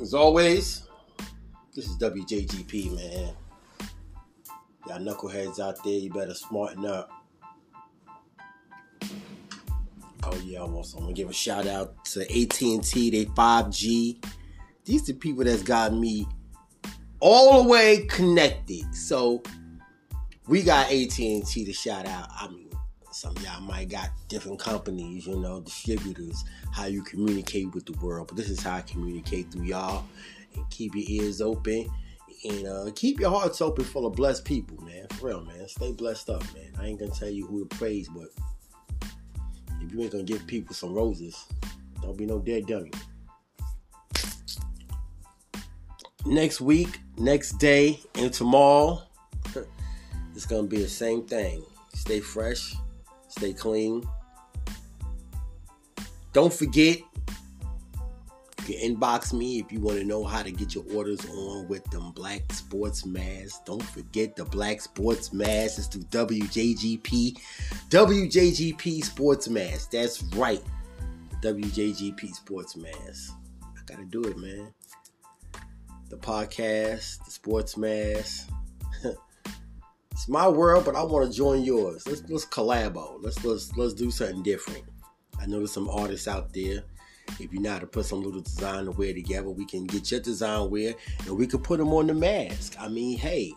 As 0.00 0.14
always, 0.14 0.84
this 1.74 1.86
is 1.86 1.96
WJGP, 1.98 2.94
man. 2.96 3.34
Y'all 4.88 4.98
knuckleheads 4.98 5.60
out 5.60 5.82
there, 5.84 5.92
you 5.92 6.10
better 6.10 6.34
smarten 6.34 6.84
up. 6.86 7.10
Oh 10.22 10.36
yeah, 10.44 10.62
I'm 10.62 10.72
gonna 10.72 11.12
give 11.12 11.30
a 11.30 11.32
shout 11.32 11.66
out 11.66 12.04
to 12.06 12.22
AT&T, 12.22 13.10
they 13.10 13.24
5G. 13.26 14.24
These 14.84 15.08
are 15.10 15.14
people 15.14 15.44
that's 15.44 15.62
got 15.62 15.94
me 15.94 16.26
all 17.20 17.62
the 17.62 17.68
way 17.68 18.06
connected. 18.06 18.94
So 18.94 19.42
we 20.48 20.62
got 20.62 20.86
AT&T 20.86 21.42
to 21.44 21.72
shout 21.72 22.06
out. 22.06 22.28
I 22.30 22.48
mean, 22.48 22.70
some 23.12 23.34
y'all 23.44 23.60
might 23.60 23.88
got 23.88 24.10
different 24.28 24.58
companies, 24.58 25.26
you 25.26 25.38
know, 25.38 25.60
distributors, 25.60 26.44
how 26.72 26.86
you 26.86 27.02
communicate 27.02 27.72
with 27.74 27.86
the 27.86 27.92
world. 28.04 28.28
But 28.28 28.36
this 28.36 28.50
is 28.50 28.60
how 28.60 28.76
I 28.76 28.82
communicate 28.82 29.52
through 29.52 29.64
y'all. 29.64 30.04
And 30.54 30.68
keep 30.70 30.94
your 30.94 31.04
ears 31.06 31.40
open 31.40 31.88
and 32.44 32.66
uh, 32.66 32.90
keep 32.94 33.20
your 33.20 33.30
hearts 33.30 33.60
open 33.60 33.84
full 33.84 34.06
of 34.06 34.14
blessed 34.14 34.44
people, 34.44 34.82
man. 34.84 35.06
For 35.18 35.28
real, 35.28 35.44
man. 35.44 35.68
Stay 35.68 35.92
blessed 35.92 36.30
up, 36.30 36.42
man. 36.54 36.72
I 36.78 36.86
ain't 36.86 36.98
gonna 36.98 37.12
tell 37.12 37.28
you 37.28 37.46
who 37.46 37.66
to 37.66 37.76
praise, 37.76 38.08
but 38.08 38.28
if 39.82 39.92
you 39.92 40.00
ain't 40.00 40.12
gonna 40.12 40.24
give 40.24 40.46
people 40.46 40.74
some 40.74 40.94
roses, 40.94 41.46
don't 42.00 42.16
be 42.16 42.26
no 42.26 42.38
dead 42.38 42.66
dummy. 42.66 42.92
Next 46.26 46.60
week, 46.60 47.00
next 47.16 47.52
day, 47.52 48.00
and 48.14 48.32
tomorrow, 48.32 49.02
it's 50.34 50.46
gonna 50.46 50.66
be 50.66 50.78
the 50.78 50.88
same 50.88 51.26
thing. 51.26 51.62
Stay 51.94 52.20
fresh, 52.20 52.74
stay 53.28 53.52
clean. 53.52 54.02
Don't 56.32 56.52
forget, 56.52 56.98
inbox 58.74 59.32
me 59.32 59.58
if 59.58 59.72
you 59.72 59.80
want 59.80 59.98
to 59.98 60.04
know 60.04 60.24
how 60.24 60.42
to 60.42 60.50
get 60.50 60.74
your 60.74 60.84
orders 60.94 61.24
on 61.30 61.68
with 61.68 61.84
them 61.90 62.12
black 62.12 62.52
sports 62.52 63.06
masks. 63.06 63.60
Don't 63.64 63.82
forget 63.82 64.36
the 64.36 64.44
black 64.44 64.80
sports 64.80 65.32
masks 65.32 65.78
is 65.78 65.86
through 65.86 66.02
WJGP. 66.04 67.38
WJGP 67.88 69.04
sports 69.04 69.48
mask. 69.48 69.90
That's 69.90 70.22
right. 70.34 70.62
WJGP 71.42 72.34
sports 72.34 72.76
mask. 72.76 73.34
I 73.62 73.80
gotta 73.86 74.04
do 74.04 74.22
it, 74.24 74.36
man. 74.36 74.72
The 76.08 76.16
podcast, 76.16 77.24
the 77.24 77.30
sports 77.30 77.76
mask. 77.76 78.50
it's 80.12 80.28
my 80.28 80.48
world, 80.48 80.84
but 80.84 80.96
I 80.96 81.02
want 81.02 81.30
to 81.30 81.36
join 81.36 81.62
yours. 81.62 82.06
Let's 82.06 82.22
let's 82.28 82.46
collabo. 82.46 83.22
Let's 83.22 83.44
let's 83.44 83.76
let's 83.76 83.94
do 83.94 84.10
something 84.10 84.42
different. 84.42 84.84
I 85.40 85.46
know 85.46 85.58
there's 85.58 85.72
some 85.72 85.88
artists 85.88 86.28
out 86.28 86.52
there. 86.52 86.84
If 87.38 87.52
you 87.52 87.60
know 87.60 87.70
how 87.70 87.78
to 87.78 87.86
put 87.86 88.06
some 88.06 88.22
little 88.22 88.40
design 88.40 88.86
to 88.86 88.90
wear 88.90 89.12
together, 89.12 89.50
we 89.50 89.66
can 89.66 89.86
get 89.86 90.10
your 90.10 90.20
design 90.20 90.70
wear 90.70 90.94
and 91.26 91.36
we 91.36 91.46
can 91.46 91.60
put 91.60 91.78
them 91.78 91.92
on 91.92 92.06
the 92.06 92.14
mask. 92.14 92.76
I 92.78 92.88
mean, 92.88 93.18
hey, 93.18 93.52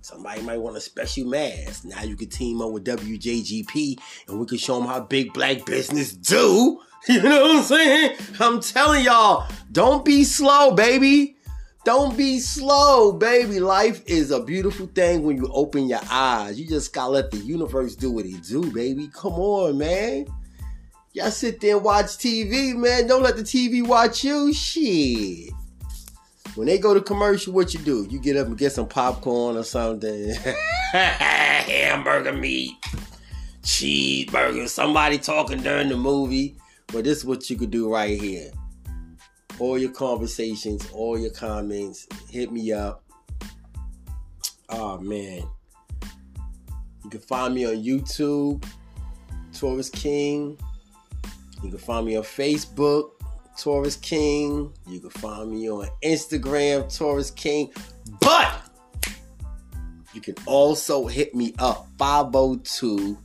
somebody 0.00 0.40
might 0.42 0.58
want 0.58 0.76
a 0.76 0.80
special 0.80 1.26
mask. 1.26 1.84
Now 1.84 2.02
you 2.02 2.16
can 2.16 2.28
team 2.28 2.62
up 2.62 2.70
with 2.70 2.84
WJGP 2.84 3.98
and 4.28 4.38
we 4.38 4.46
can 4.46 4.58
show 4.58 4.78
them 4.78 4.88
how 4.88 5.00
big 5.00 5.32
black 5.32 5.64
business 5.66 6.12
do. 6.12 6.80
You 7.08 7.22
know 7.22 7.40
what 7.40 7.56
I'm 7.58 7.62
saying? 7.62 8.16
I'm 8.40 8.60
telling 8.60 9.04
y'all, 9.04 9.48
don't 9.70 10.04
be 10.04 10.24
slow, 10.24 10.72
baby. 10.72 11.36
Don't 11.86 12.16
be 12.16 12.40
slow, 12.40 13.12
baby. 13.12 13.60
Life 13.60 14.02
is 14.06 14.32
a 14.32 14.42
beautiful 14.42 14.86
thing 14.86 15.22
when 15.22 15.36
you 15.36 15.48
open 15.52 15.86
your 15.86 16.00
eyes. 16.10 16.58
You 16.58 16.66
just 16.66 16.92
gotta 16.92 17.12
let 17.12 17.30
the 17.30 17.36
universe 17.36 17.94
do 17.94 18.10
what 18.10 18.26
it 18.26 18.42
do, 18.42 18.72
baby. 18.72 19.08
Come 19.14 19.34
on, 19.34 19.78
man. 19.78 20.26
Y'all 21.16 21.30
sit 21.30 21.62
there 21.62 21.76
and 21.76 21.82
watch 21.82 22.18
TV, 22.18 22.76
man. 22.76 23.06
Don't 23.06 23.22
let 23.22 23.36
the 23.36 23.42
TV 23.42 23.82
watch 23.86 24.22
you. 24.22 24.52
Shit. 24.52 25.50
When 26.56 26.66
they 26.66 26.76
go 26.76 26.92
to 26.92 27.00
commercial, 27.00 27.54
what 27.54 27.72
you 27.72 27.80
do? 27.80 28.06
You 28.10 28.20
get 28.20 28.36
up 28.36 28.48
and 28.48 28.58
get 28.58 28.72
some 28.72 28.86
popcorn 28.86 29.56
or 29.56 29.64
something. 29.64 30.34
Hamburger 30.92 32.34
meat, 32.34 32.74
cheeseburger, 33.62 34.68
somebody 34.68 35.16
talking 35.16 35.62
during 35.62 35.88
the 35.88 35.96
movie. 35.96 36.58
But 36.88 37.04
this 37.04 37.16
is 37.16 37.24
what 37.24 37.48
you 37.48 37.56
could 37.56 37.70
do 37.70 37.90
right 37.90 38.20
here. 38.20 38.50
All 39.58 39.78
your 39.78 39.92
conversations, 39.92 40.86
all 40.92 41.18
your 41.18 41.30
comments, 41.30 42.06
hit 42.28 42.52
me 42.52 42.72
up. 42.72 43.02
Oh 44.68 44.98
man. 44.98 45.48
You 47.04 47.08
can 47.08 47.20
find 47.20 47.54
me 47.54 47.64
on 47.64 47.82
YouTube, 47.82 48.62
Taurus 49.54 49.88
King. 49.88 50.58
You 51.62 51.70
can 51.70 51.78
find 51.78 52.06
me 52.06 52.16
on 52.16 52.22
Facebook, 52.22 53.10
Taurus 53.56 53.96
King. 53.96 54.72
You 54.86 55.00
can 55.00 55.10
find 55.10 55.50
me 55.50 55.70
on 55.70 55.88
Instagram, 56.04 56.94
Taurus 56.94 57.30
King. 57.30 57.72
But 58.20 58.52
you 60.12 60.20
can 60.20 60.34
also 60.46 61.06
hit 61.06 61.34
me 61.34 61.54
up 61.58 61.88
502 61.98 63.18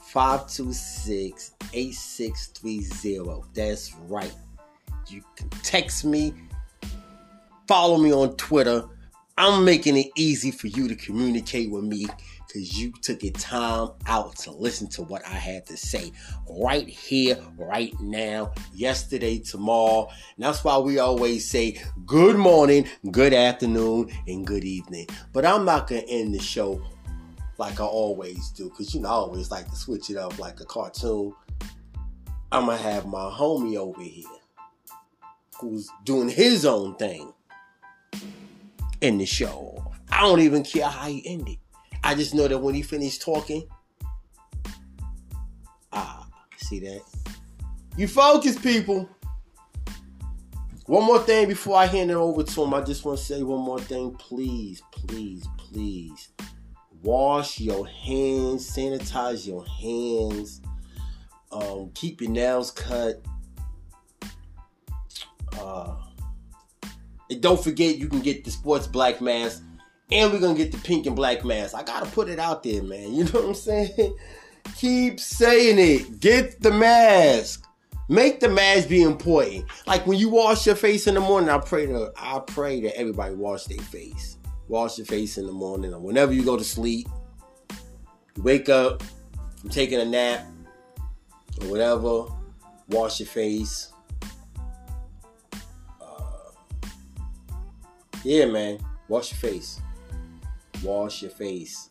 526 0.00 1.52
8630. 1.72 3.48
That's 3.54 3.94
right. 4.08 4.32
You 5.08 5.22
can 5.36 5.48
text 5.62 6.04
me, 6.04 6.34
follow 7.66 7.98
me 7.98 8.12
on 8.12 8.36
Twitter. 8.36 8.84
I'm 9.36 9.64
making 9.64 9.96
it 9.96 10.08
easy 10.16 10.50
for 10.50 10.66
you 10.66 10.88
to 10.88 10.96
communicate 10.96 11.70
with 11.70 11.84
me 11.84 12.06
because 12.48 12.80
you 12.80 12.92
took 13.02 13.22
your 13.22 13.32
time 13.34 13.90
out 14.06 14.34
to 14.36 14.50
listen 14.50 14.88
to 14.88 15.02
what 15.02 15.24
I 15.26 15.34
had 15.34 15.66
to 15.66 15.76
say 15.76 16.12
right 16.48 16.88
here, 16.88 17.38
right 17.58 17.92
now, 18.00 18.52
yesterday, 18.72 19.38
tomorrow. 19.38 20.08
And 20.36 20.44
that's 20.44 20.64
why 20.64 20.78
we 20.78 20.98
always 20.98 21.48
say 21.48 21.80
good 22.06 22.36
morning, 22.36 22.88
good 23.10 23.34
afternoon, 23.34 24.10
and 24.26 24.46
good 24.46 24.64
evening. 24.64 25.06
But 25.32 25.44
I'm 25.44 25.66
not 25.66 25.88
going 25.88 26.02
to 26.02 26.08
end 26.08 26.34
the 26.34 26.40
show 26.40 26.82
like 27.58 27.80
I 27.80 27.84
always 27.84 28.50
do 28.50 28.70
because 28.70 28.94
you 28.94 29.00
know 29.00 29.08
I 29.08 29.12
always 29.12 29.50
like 29.50 29.68
to 29.68 29.76
switch 29.76 30.10
it 30.10 30.16
up 30.16 30.38
like 30.38 30.60
a 30.60 30.64
cartoon. 30.64 31.34
I'm 32.50 32.64
going 32.64 32.78
to 32.78 32.82
have 32.82 33.04
my 33.04 33.30
homie 33.30 33.76
over 33.76 34.00
here 34.00 34.24
who's 35.60 35.90
doing 36.04 36.30
his 36.30 36.64
own 36.64 36.94
thing 36.94 37.32
in 39.02 39.18
the 39.18 39.26
show. 39.26 39.92
I 40.10 40.22
don't 40.22 40.40
even 40.40 40.64
care 40.64 40.86
how 40.86 41.08
he 41.08 41.26
ended. 41.26 41.58
I 42.04 42.14
just 42.14 42.34
know 42.34 42.48
that 42.48 42.58
when 42.58 42.74
he 42.74 42.82
finished 42.82 43.22
talking, 43.22 43.68
ah, 45.92 46.26
see 46.56 46.80
that? 46.80 47.02
You 47.96 48.08
focus, 48.08 48.58
people. 48.58 49.08
One 50.86 51.04
more 51.04 51.18
thing 51.18 51.48
before 51.48 51.76
I 51.76 51.86
hand 51.86 52.10
it 52.10 52.14
over 52.14 52.42
to 52.42 52.62
him. 52.62 52.72
I 52.72 52.80
just 52.80 53.04
want 53.04 53.18
to 53.18 53.24
say 53.24 53.42
one 53.42 53.60
more 53.60 53.80
thing. 53.80 54.14
Please, 54.14 54.82
please, 54.90 55.46
please. 55.58 56.30
Wash 57.02 57.60
your 57.60 57.86
hands, 57.86 58.68
sanitize 58.74 59.46
your 59.46 59.64
hands, 59.66 60.60
um, 61.52 61.90
keep 61.94 62.20
your 62.20 62.30
nails 62.30 62.70
cut. 62.70 63.20
Uh, 65.58 65.94
and 67.30 67.40
don't 67.40 67.62
forget, 67.62 67.98
you 67.98 68.08
can 68.08 68.20
get 68.20 68.44
the 68.44 68.50
sports 68.50 68.86
black 68.86 69.20
mask 69.20 69.62
and 70.10 70.32
we're 70.32 70.40
gonna 70.40 70.54
get 70.56 70.72
the 70.72 70.78
pink 70.78 71.06
and 71.06 71.14
black 71.14 71.44
mask. 71.44 71.74
I 71.74 71.82
gotta 71.82 72.06
put 72.06 72.28
it 72.28 72.38
out 72.38 72.62
there, 72.62 72.82
man. 72.82 73.12
You 73.12 73.24
know 73.32 73.40
what 73.40 73.44
I'm 73.44 73.54
saying? 73.54 74.16
Keep 74.76 75.20
saying 75.20 75.78
it. 75.78 76.20
Get 76.20 76.62
the 76.62 76.70
mask. 76.70 77.66
Make 78.08 78.40
the 78.40 78.48
mask 78.48 78.88
be 78.88 79.02
important. 79.02 79.66
Like 79.86 80.06
when 80.06 80.18
you 80.18 80.30
wash 80.30 80.66
your 80.66 80.76
face 80.76 81.06
in 81.06 81.14
the 81.14 81.20
morning, 81.20 81.50
I 81.50 81.58
pray 81.58 81.86
to 81.86 82.12
I 82.16 82.40
pray 82.40 82.80
that 82.82 82.98
everybody 82.98 83.34
wash 83.34 83.64
their 83.64 83.78
face. 83.78 84.38
Wash 84.68 84.98
your 84.98 85.06
face 85.06 85.36
in 85.38 85.46
the 85.46 85.52
morning 85.52 85.92
or 85.92 86.00
whenever 86.00 86.32
you 86.32 86.42
go 86.42 86.56
to 86.56 86.64
sleep. 86.64 87.08
You 88.36 88.42
wake 88.42 88.68
up 88.68 89.02
from 89.60 89.70
taking 89.70 90.00
a 90.00 90.04
nap 90.04 90.46
or 91.60 91.68
whatever. 91.68 92.24
Wash 92.88 93.20
your 93.20 93.26
face. 93.26 93.92
Uh, 96.00 96.50
yeah, 98.24 98.46
man. 98.46 98.78
Wash 99.08 99.32
your 99.32 99.38
face 99.38 99.80
wash 100.82 101.22
your 101.22 101.30
face. 101.30 101.90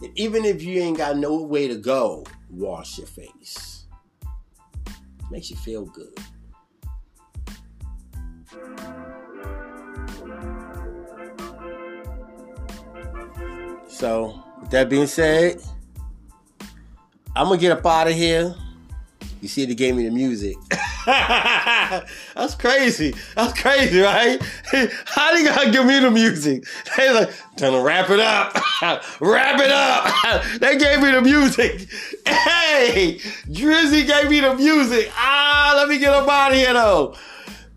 And 0.00 0.16
even 0.16 0.44
if 0.44 0.62
you 0.62 0.80
ain't 0.80 0.96
got 0.96 1.16
no 1.16 1.42
way 1.42 1.68
to 1.68 1.76
go, 1.76 2.24
wash 2.50 2.98
your 2.98 3.06
face. 3.06 3.84
Makes 5.30 5.50
you 5.50 5.56
feel 5.56 5.84
good. 5.84 6.18
So, 13.88 14.40
with 14.60 14.70
that 14.70 14.88
being 14.88 15.08
said, 15.08 15.60
I'm 17.34 17.46
gonna 17.46 17.58
get 17.58 17.72
up 17.72 17.84
out 17.84 18.06
of 18.06 18.14
here. 18.14 18.54
You 19.40 19.48
see, 19.48 19.64
they 19.64 19.74
gave 19.74 19.96
me 19.96 20.04
the 20.04 20.10
music. 20.10 20.56
That's 22.34 22.54
crazy. 22.54 23.14
That's 23.34 23.58
crazy, 23.58 24.00
right? 24.00 24.38
How 25.06 25.34
do 25.34 25.42
gotta 25.42 25.70
give 25.70 25.86
me 25.86 26.00
the 26.00 26.10
music? 26.10 26.64
They 26.98 27.10
like, 27.14 27.30
trying 27.56 27.72
to 27.72 27.80
wrap 27.80 28.10
it 28.10 28.20
up. 28.20 28.54
wrap 29.20 29.58
it 29.58 29.70
up. 29.70 30.44
they 30.60 30.76
gave 30.76 31.00
me 31.00 31.10
the 31.10 31.22
music. 31.22 31.88
Hey, 32.26 33.20
Drizzy 33.46 34.06
gave 34.06 34.28
me 34.28 34.40
the 34.40 34.54
music. 34.54 35.10
Ah, 35.14 35.72
let 35.76 35.88
me 35.88 35.98
get 35.98 36.12
up 36.12 36.28
out 36.28 36.52
of 36.52 36.58
here 36.58 36.74
though. 36.74 37.16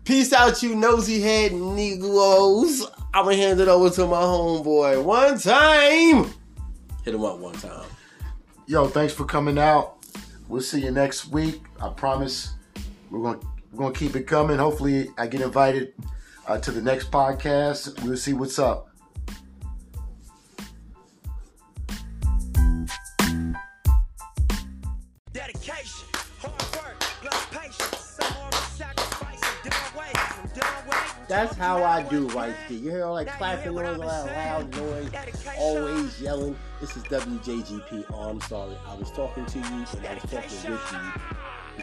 Peace 0.04 0.32
out, 0.34 0.62
you 0.62 0.74
nosy 0.74 1.20
head 1.22 1.52
Negroes. 1.52 2.86
I'm 3.14 3.24
gonna 3.24 3.36
hand 3.36 3.60
it 3.60 3.68
over 3.68 3.88
to 3.88 4.06
my 4.06 4.20
homeboy 4.20 5.02
one 5.02 5.38
time. 5.38 6.34
Hit 7.02 7.14
him 7.14 7.24
up 7.24 7.38
one 7.38 7.54
time. 7.54 7.86
Yo, 8.66 8.88
thanks 8.88 9.14
for 9.14 9.24
coming 9.24 9.58
out. 9.58 10.04
We'll 10.48 10.60
see 10.60 10.82
you 10.82 10.90
next 10.90 11.28
week. 11.28 11.62
I 11.80 11.88
promise 11.88 12.50
we're 13.12 13.20
gonna 13.22 13.40
we're 13.70 13.78
gonna 13.78 13.94
keep 13.94 14.16
it 14.16 14.26
coming. 14.26 14.58
Hopefully, 14.58 15.08
I 15.18 15.26
get 15.26 15.42
invited 15.42 15.92
uh, 16.48 16.58
to 16.58 16.70
the 16.70 16.80
next 16.80 17.10
podcast. 17.10 18.02
We'll 18.02 18.16
see 18.16 18.32
what's 18.32 18.58
up. 18.58 18.88
Dedication, 25.32 26.08
hard 26.40 26.62
work, 26.74 27.00
plus 27.00 27.46
patience. 27.46 28.18
That's 31.28 31.56
how 31.56 31.82
I 31.82 32.02
do 32.02 32.28
right 32.28 32.54
there. 32.68 32.78
You 32.78 32.90
hear 32.90 33.04
all 33.04 33.14
that 33.16 33.28
clapping 33.38 33.74
noise, 33.74 33.98
all 34.00 34.26
that 34.26 34.26
loud 34.26 34.76
noise, 34.76 35.10
always 35.56 36.20
yelling. 36.20 36.56
This 36.80 36.96
is 36.96 37.02
WJGP. 37.04 38.04
Oh, 38.12 38.30
I'm 38.30 38.40
sorry. 38.42 38.76
I 38.86 38.94
was 38.94 39.10
talking 39.12 39.46
to 39.46 39.58
you 39.58 39.64
and 39.64 39.74
I 39.74 40.14
was 40.14 40.22
talking 40.22 40.72
with 40.72 40.92
you 40.92 41.41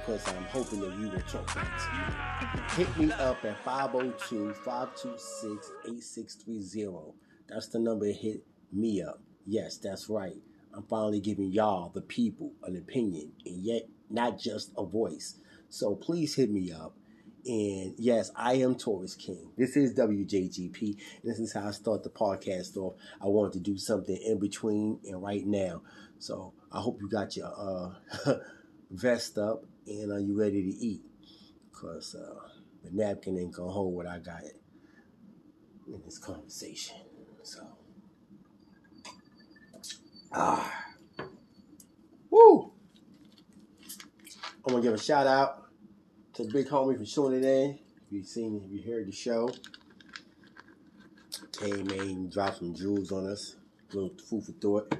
because 0.10 0.28
I'm 0.36 0.44
hoping 0.46 0.80
that 0.82 0.98
you 0.98 1.10
will 1.10 1.22
talk 1.22 1.54
back 1.54 1.78
to 1.78 1.94
me. 1.94 2.84
Hit 2.84 2.98
me 2.98 3.12
up 3.14 3.46
at 3.46 3.64
502 3.64 4.54
526 4.66 5.72
8630. 5.86 7.14
That's 7.48 7.68
the 7.68 7.78
number 7.78 8.08
to 8.08 8.14
hit 8.14 8.44
me 8.72 9.04
up. 9.04 9.22
Yes, 9.46 9.78
that's 9.78 10.10
right. 10.10 10.38
I'm 10.74 10.82
finally 10.84 11.20
giving 11.20 11.52
y'all, 11.52 11.90
the 11.90 12.02
people, 12.02 12.54
an 12.64 12.76
opinion 12.76 13.34
and 13.46 13.64
yet 13.64 13.88
not 14.10 14.40
just 14.40 14.72
a 14.78 14.84
voice. 14.84 15.36
So 15.70 15.96
please 15.96 16.36
hit 16.36 16.50
me 16.50 16.72
up. 16.72 16.96
And 17.46 17.94
yes, 17.98 18.32
I 18.36 18.54
am 18.54 18.76
Taurus 18.76 19.16
King. 19.16 19.52
This 19.58 19.78
is 19.78 19.94
WJGP. 19.94 20.98
This 21.24 21.38
is 21.38 21.54
how 21.54 21.68
I 21.68 21.72
start 21.72 22.04
the 22.04 22.10
podcast 22.10 22.76
off. 22.78 22.96
I 23.22 23.28
wanted 23.28 23.54
to 23.54 23.60
do 23.60 23.78
something 23.78 24.18
in 24.26 24.40
between 24.40 25.00
and 25.06 25.22
right 25.22 25.46
now. 25.46 25.84
So 26.18 26.54
I 26.72 26.80
hope 26.80 27.00
you 27.00 27.08
got 27.10 27.38
your 27.38 27.54
uh, 28.26 28.34
vest 28.92 29.38
up 29.38 29.66
and 29.90 30.12
are 30.12 30.20
you 30.20 30.40
ready 30.40 30.62
to 30.62 30.78
eat? 30.78 31.02
Because 31.72 32.16
uh, 32.16 32.48
the 32.84 32.92
napkin 32.92 33.38
ain't 33.38 33.56
to 33.56 33.64
hold 33.64 33.96
what 33.96 34.06
I 34.06 34.20
got 34.20 34.44
in 35.88 36.02
this 36.06 36.20
conversation. 36.20 36.98
So, 37.44 37.66
ah, 40.32 40.86
woo! 42.30 42.72
I'm 44.66 44.76
to 44.76 44.82
give 44.82 44.94
a 44.94 44.98
shout 44.98 45.26
out 45.26 45.66
to 46.34 46.44
big 46.44 46.68
homie 46.68 46.98
for 46.98 47.06
tuning 47.06 47.44
in. 47.44 47.80
If 48.06 48.12
you've 48.12 48.28
seen, 48.28 48.62
if 48.64 48.72
you 48.72 48.92
heard 48.92 49.08
the 49.08 49.12
show, 49.12 49.50
came 51.52 51.90
in, 51.90 52.30
dropped 52.30 52.58
some 52.58 52.76
jewels 52.76 53.12
on 53.12 53.28
us. 53.28 53.56
A 53.92 53.96
little 53.96 54.12
food 54.30 54.44
for 54.44 54.52
thought. 54.52 54.96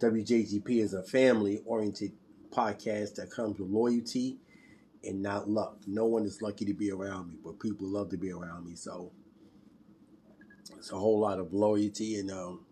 WJGP 0.00 0.82
is 0.82 0.92
a 0.92 1.02
family 1.02 1.62
oriented 1.64 2.12
podcast 2.50 3.14
that 3.16 3.30
comes 3.30 3.58
with 3.58 3.70
loyalty 3.70 4.38
and 5.04 5.22
not 5.22 5.48
luck. 5.48 5.78
No 5.86 6.04
one 6.06 6.24
is 6.24 6.42
lucky 6.42 6.64
to 6.66 6.74
be 6.74 6.90
around 6.90 7.28
me, 7.28 7.36
but 7.42 7.58
people 7.58 7.86
love 7.86 8.10
to 8.10 8.16
be 8.16 8.32
around 8.32 8.66
me. 8.66 8.74
So 8.74 9.12
it's 10.76 10.92
a 10.92 10.98
whole 10.98 11.20
lot 11.20 11.38
of 11.38 11.52
loyalty 11.52 12.16
and 12.18 12.30
um, 12.30 12.64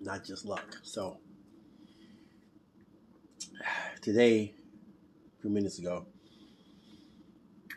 not 0.00 0.24
just 0.24 0.44
luck. 0.44 0.78
So 0.82 1.18
today 4.00 4.54
a 5.38 5.42
few 5.42 5.50
minutes 5.50 5.78
ago, 5.78 6.06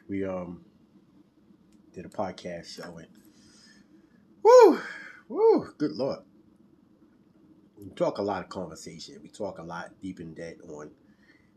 we 0.10 0.26
um 0.26 0.66
did 1.94 2.06
a 2.06 2.10
podcast 2.10 2.76
show 2.76 2.98
and 2.98 3.08
woo, 4.42 4.80
woo, 5.28 5.74
good 5.78 5.92
lord. 5.92 6.20
Talk 7.96 8.18
a 8.18 8.24
lot 8.24 8.42
of 8.42 8.50
conversation. 8.50 9.20
We 9.22 9.30
talk 9.30 9.60
a 9.60 9.64
lot 9.64 9.92
deep 10.02 10.20
in 10.20 10.34
depth 10.34 10.68
on 10.68 10.90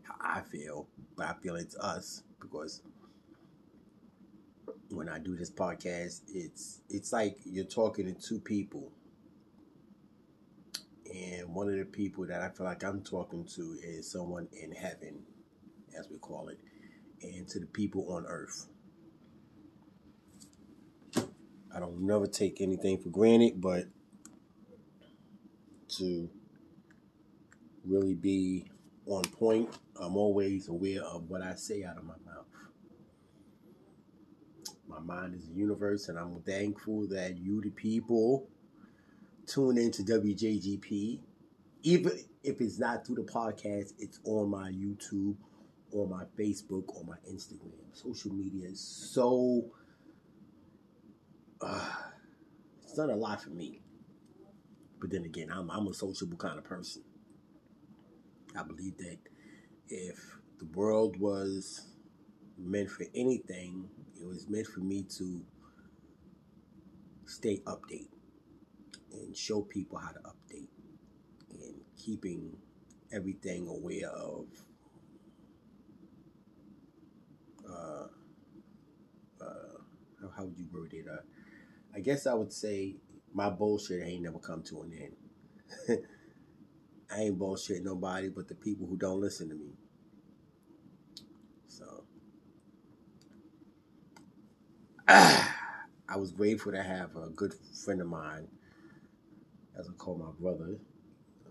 how 0.03 0.15
I 0.21 0.43
feel, 0.43 0.87
but 1.17 1.27
I 1.27 1.35
feel 1.43 1.57
it's 1.57 1.77
us 1.79 2.23
because 2.41 2.83
when 4.91 5.09
I 5.09 5.19
do 5.19 5.35
this 5.35 5.51
podcast, 5.51 6.21
it's 6.29 6.83
it's 6.91 7.13
like 7.13 7.39
you're 7.45 7.65
talking 7.65 8.07
to 8.07 8.15
two 8.15 8.39
people. 8.39 8.93
And 11.13 11.55
one 11.55 11.69
of 11.69 11.79
the 11.79 11.85
people 11.87 12.27
that 12.27 12.43
I 12.43 12.51
feel 12.51 12.67
like 12.67 12.85
I'm 12.85 13.03
talking 13.03 13.47
to 13.55 13.79
is 13.83 14.11
someone 14.11 14.49
in 14.53 14.73
heaven 14.73 15.23
as 15.99 16.09
we 16.11 16.19
call 16.19 16.49
it, 16.49 16.59
and 17.23 17.49
to 17.49 17.61
the 17.61 17.67
people 17.67 18.13
on 18.13 18.27
earth. 18.27 18.67
I 21.75 21.81
don't 21.81 22.01
never 22.01 22.27
take 22.27 22.61
anything 22.61 22.99
for 22.99 23.09
granted, 23.09 23.61
but 23.61 23.85
to 25.89 26.29
really 27.85 28.15
be 28.15 28.67
on 29.07 29.23
point, 29.23 29.71
I'm 30.01 30.17
always 30.17 30.69
aware 30.69 31.03
of 31.03 31.29
what 31.29 31.43
I 31.43 31.55
say 31.55 31.85
out 31.85 31.97
of 31.97 32.05
my 32.05 32.15
mouth. 32.25 32.45
My 34.89 35.01
mind 35.01 35.35
is 35.35 35.49
a 35.49 35.53
universe, 35.53 36.09
and 36.09 36.19
I'm 36.19 36.41
thankful 36.43 37.07
that 37.09 37.39
you, 37.39 37.61
the 37.61 37.71
people, 37.71 38.49
tune 39.47 39.79
into 39.79 40.03
WJGP. 40.03 41.19
Even 41.83 42.13
if 42.43 42.61
it's 42.61 42.79
not 42.79 43.07
through 43.07 43.17
the 43.17 43.23
podcast, 43.23 43.93
it's 43.99 44.19
on 44.25 44.51
my 44.51 44.71
YouTube 44.71 45.37
on 45.93 46.11
my 46.11 46.25
Facebook, 46.39 46.97
on 46.99 47.07
my 47.07 47.17
Instagram. 47.31 47.73
Social 47.93 48.33
media 48.33 48.69
is 48.69 48.81
so. 48.81 49.65
Uh, 51.61 51.91
it's 52.83 52.95
done 52.95 53.11
a 53.11 53.17
lot 53.17 53.43
for 53.43 53.51
me. 53.51 53.81
But 55.01 55.11
then 55.11 55.25
again, 55.25 55.51
I'm, 55.53 55.71
I'm 55.71 55.87
a 55.87 55.95
sociable 55.95 56.39
kind 56.39 56.59
of 56.59 56.65
person. 56.65 57.03
I 58.57 58.63
believe 58.63 58.97
that 58.99 59.19
if 59.89 60.39
the 60.59 60.67
world 60.67 61.19
was 61.21 61.83
meant 62.59 62.91
for 62.91 63.05
anything, 63.15 63.89
it 64.19 64.27
was 64.27 64.49
meant 64.49 64.67
for 64.67 64.81
me 64.81 65.05
to 65.19 65.43
stay 67.27 67.59
update 67.67 68.09
and 69.13 69.37
show 69.37 69.63
people 69.63 69.99
how 69.99 70.11
to 70.11 70.21
update 70.21 70.69
and 71.51 71.75
keeping 71.97 72.57
everything 73.13 73.69
aware 73.69 74.09
of 74.11 74.47
uh, 77.69 78.07
uh, 79.41 80.29
how 80.37 80.45
would 80.45 80.59
you 80.59 80.67
word 80.73 80.93
it? 80.93 81.07
Uh, 81.11 81.21
I 81.95 82.01
guess 82.01 82.27
I 82.27 82.35
would 82.35 82.53
say 82.53 82.97
my 83.37 83.51
bullshit 83.51 84.03
ain't 84.03 84.23
never 84.23 84.39
come 84.39 84.63
to 84.63 84.81
an 84.81 84.93
end. 84.99 85.99
I 87.15 87.21
ain't 87.21 87.39
bullshit 87.39 87.85
nobody 87.85 88.31
but 88.31 88.49
the 88.49 88.55
people 88.55 88.87
who 88.87 88.97
don't 88.97 89.21
listen 89.21 89.51
to 89.51 89.55
me. 89.55 89.75
So 91.69 92.05
I 95.09 96.17
was 96.17 96.33
grateful 96.33 96.73
to 96.73 96.83
have 96.83 97.15
a 97.15 97.29
good 97.29 97.53
friend 97.85 98.01
of 98.01 98.07
mine, 98.07 98.49
as 99.79 99.87
I 99.87 99.93
call 99.99 100.17
my 100.17 100.31
brother, 100.41 100.79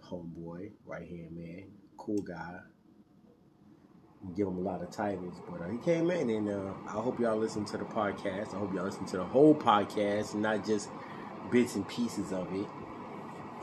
homeboy, 0.04 0.71
right 0.88 1.08
hand 1.08 1.36
man, 1.38 1.65
cool 1.98 2.24
guy, 2.24 2.62
give 4.36 4.48
him 4.48 4.58
a 4.58 4.62
lot 4.62 4.82
of 4.82 4.89
titles, 4.89 5.39
but 5.48 5.62
uh, 5.62 5.69
he 5.69 5.78
came 5.78 6.10
in, 6.10 6.32
and 6.32 6.50
uh, 6.50 6.74
I 6.88 6.93
hope 6.93 7.19
y'all 7.19 7.38
listen 7.38 7.63
to 7.65 7.78
the 7.78 7.86
podcast. 7.86 8.56
I 8.56 8.58
hope 8.58 8.74
y'all 8.74 8.86
listen 8.86 9.06
to 9.08 9.17
the 9.17 9.24
whole 9.24 9.54
podcast, 9.54 10.34
not 10.34 10.65
just 10.65 10.89
bits 11.56 11.76
and 11.76 11.88
pieces 11.88 12.34
of 12.34 12.54
it. 12.54 12.68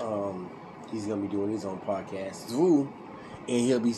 Um, 0.00 0.50
he's 0.90 1.07
gonna 1.07 1.20
be 1.20 1.28
doing 1.28 1.52
his 1.52 1.66
own 1.66 1.78
podcast 1.81 2.50
and 2.50 3.61
he'll 3.61 3.81
be 3.81 3.94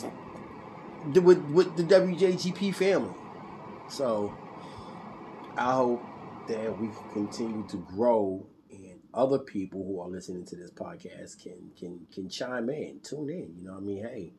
with 1.13 1.39
with 1.45 1.77
the 1.77 1.83
WJGP 1.83 2.75
family. 2.75 3.13
So 3.87 4.33
I 5.57 5.73
hope 5.73 6.03
that 6.49 6.77
we 6.77 6.87
can 6.87 7.09
continue 7.13 7.65
to 7.69 7.77
grow, 7.77 8.45
and 8.69 8.99
other 9.13 9.39
people 9.39 9.85
who 9.85 10.01
are 10.01 10.09
listening 10.09 10.45
to 10.47 10.57
this 10.57 10.71
podcast 10.71 11.41
can 11.41 11.71
can 11.79 12.05
can 12.13 12.27
chime 12.27 12.69
in, 12.69 12.99
tune 13.01 13.29
in. 13.29 13.55
You 13.57 13.63
know, 13.63 13.73
what 13.73 13.83
I 13.83 13.85
mean, 13.85 14.03
hey 14.03 14.33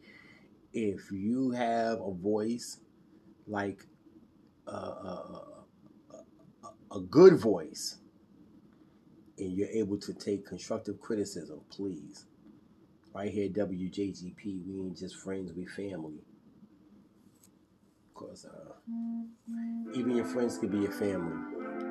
if 0.76 1.10
you 1.10 1.52
have 1.52 1.98
a 2.02 2.12
voice 2.12 2.80
like 3.46 3.86
a, 4.66 4.70
a, 4.70 5.42
a, 6.12 6.96
a 6.96 7.00
good 7.00 7.38
voice 7.38 7.96
and 9.38 9.52
you're 9.52 9.68
able 9.68 9.98
to 9.98 10.14
take 10.14 10.46
constructive 10.46 11.00
criticism, 11.00 11.60
please. 11.70 12.24
Right 13.14 13.30
here, 13.30 13.48
WJGP, 13.48 14.66
we 14.66 14.80
ain't 14.80 14.98
just 14.98 15.16
friends, 15.16 15.52
we 15.52 15.66
family. 15.66 16.20
Because 18.12 18.46
uh, 18.46 18.72
even 19.94 20.16
your 20.16 20.24
friends 20.24 20.58
could 20.58 20.70
be 20.70 20.78
your 20.78 20.92
family. 20.92 21.36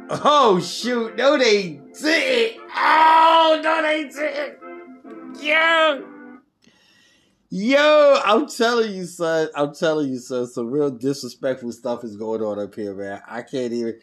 Oh, 0.10 0.60
shoot. 0.60 1.15
No, 1.15 1.38
they 1.38 1.79
didn't. 1.99 2.62
Oh, 2.75 3.60
no, 3.63 3.81
they 3.81 4.03
didn't. 4.03 5.41
Yeah. 5.41 6.01
Yo, 7.49 8.19
I'm 8.23 8.47
telling 8.47 8.93
you, 8.93 9.05
son. 9.05 9.49
I'm 9.55 9.73
telling 9.73 10.10
you, 10.10 10.19
son. 10.19 10.47
Some 10.47 10.69
real 10.69 10.91
disrespectful 10.91 11.71
stuff 11.71 12.03
is 12.03 12.15
going 12.15 12.41
on 12.41 12.60
up 12.60 12.75
here, 12.75 12.93
man. 12.93 13.21
I 13.27 13.43
can't 13.43 13.71
even. 13.71 13.99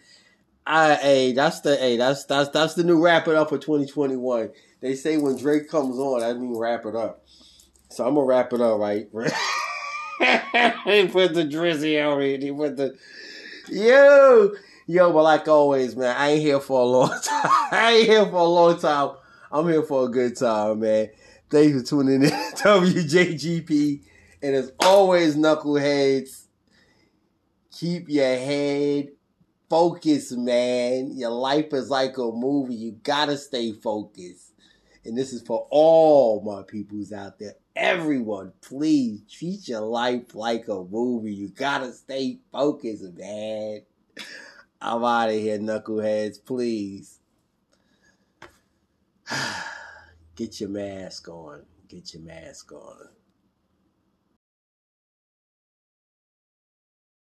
I 0.67 0.95
hey, 0.95 1.33
that's 1.33 1.61
the 1.61 1.77
hey, 1.77 1.97
that's 1.97 2.25
that's 2.25 2.51
that's 2.51 2.75
the 2.75 2.85
new 2.85 3.03
wrap 3.03 3.27
it 3.27 3.35
up 3.35 3.49
for 3.49 3.59
2021. 3.59 4.51
They 4.81 4.95
say 4.95 5.17
when 5.17 5.37
Drake 5.37 5.69
comes 5.69 5.99
on, 5.99 6.23
I 6.23 6.33
mean 6.35 6.57
wrap 6.57 6.87
it 6.87 6.95
up. 6.95 7.25
So 7.91 8.07
I'm 8.07 8.15
gonna 8.15 8.27
wrap 8.27 8.53
it 8.53 8.61
up, 8.61 8.79
right? 8.79 9.09
he 10.85 11.09
put 11.09 11.35
the 11.35 11.45
drizzy 11.45 12.01
on 12.05 12.23
it. 12.23 12.43
He 12.43 12.53
put 12.53 12.77
the 12.77 12.97
yo, 13.69 14.53
yo. 14.87 15.13
But 15.13 15.23
like 15.23 15.49
always, 15.49 15.97
man, 15.97 16.17
I 16.17 16.31
ain't 16.31 16.43
here 16.43 16.61
for 16.61 16.81
a 16.81 16.85
long 16.85 17.09
time. 17.23 17.51
I 17.73 17.97
ain't 17.99 18.09
here 18.09 18.25
for 18.25 18.37
a 18.37 18.45
long 18.45 18.79
time. 18.79 19.17
I'm 19.51 19.69
here 19.69 19.83
for 19.83 20.07
a 20.07 20.09
good 20.09 20.37
time, 20.37 20.81
man. 20.81 21.11
Thanks 21.51 21.77
for 21.77 21.87
tuning 21.87 22.23
in 22.23 22.31
WJGP. 22.55 24.03
And 24.43 24.55
as 24.55 24.73
always, 24.81 25.37
knuckleheads, 25.37 26.47
keep 27.71 28.09
your 28.09 28.25
head 28.25 29.09
focused, 29.73 30.37
man. 30.37 31.17
Your 31.17 31.31
life 31.31 31.73
is 31.73 31.89
like 31.89 32.19
a 32.19 32.31
movie. 32.31 32.75
You 32.75 32.93
gotta 33.03 33.39
stay 33.39 33.73
focused. 33.73 34.53
And 35.03 35.17
this 35.17 35.33
is 35.33 35.41
for 35.41 35.67
all 35.71 36.43
my 36.43 36.63
peoples 36.63 37.11
out 37.11 37.39
there. 37.39 37.55
Everyone, 37.75 38.53
please 38.61 39.23
treat 39.31 39.67
your 39.69 39.81
life 39.81 40.35
like 40.35 40.69
a 40.69 40.85
movie. 40.85 41.33
You 41.33 41.49
gotta 41.49 41.95
stay 41.95 42.41
focused, 42.53 43.15
man. 43.15 43.81
I'm 44.79 45.03
out 45.03 45.31
of 45.31 45.37
here, 45.37 45.59
knuckleheads. 45.59 46.45
Please. 46.45 47.21
Get 50.37 50.61
your 50.61 50.69
mask 50.69 51.29
on. 51.29 51.63
Get 51.89 52.13
your 52.13 52.25
mask 52.25 52.73
on. 52.73 53.09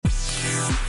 Yeah. 0.05 0.86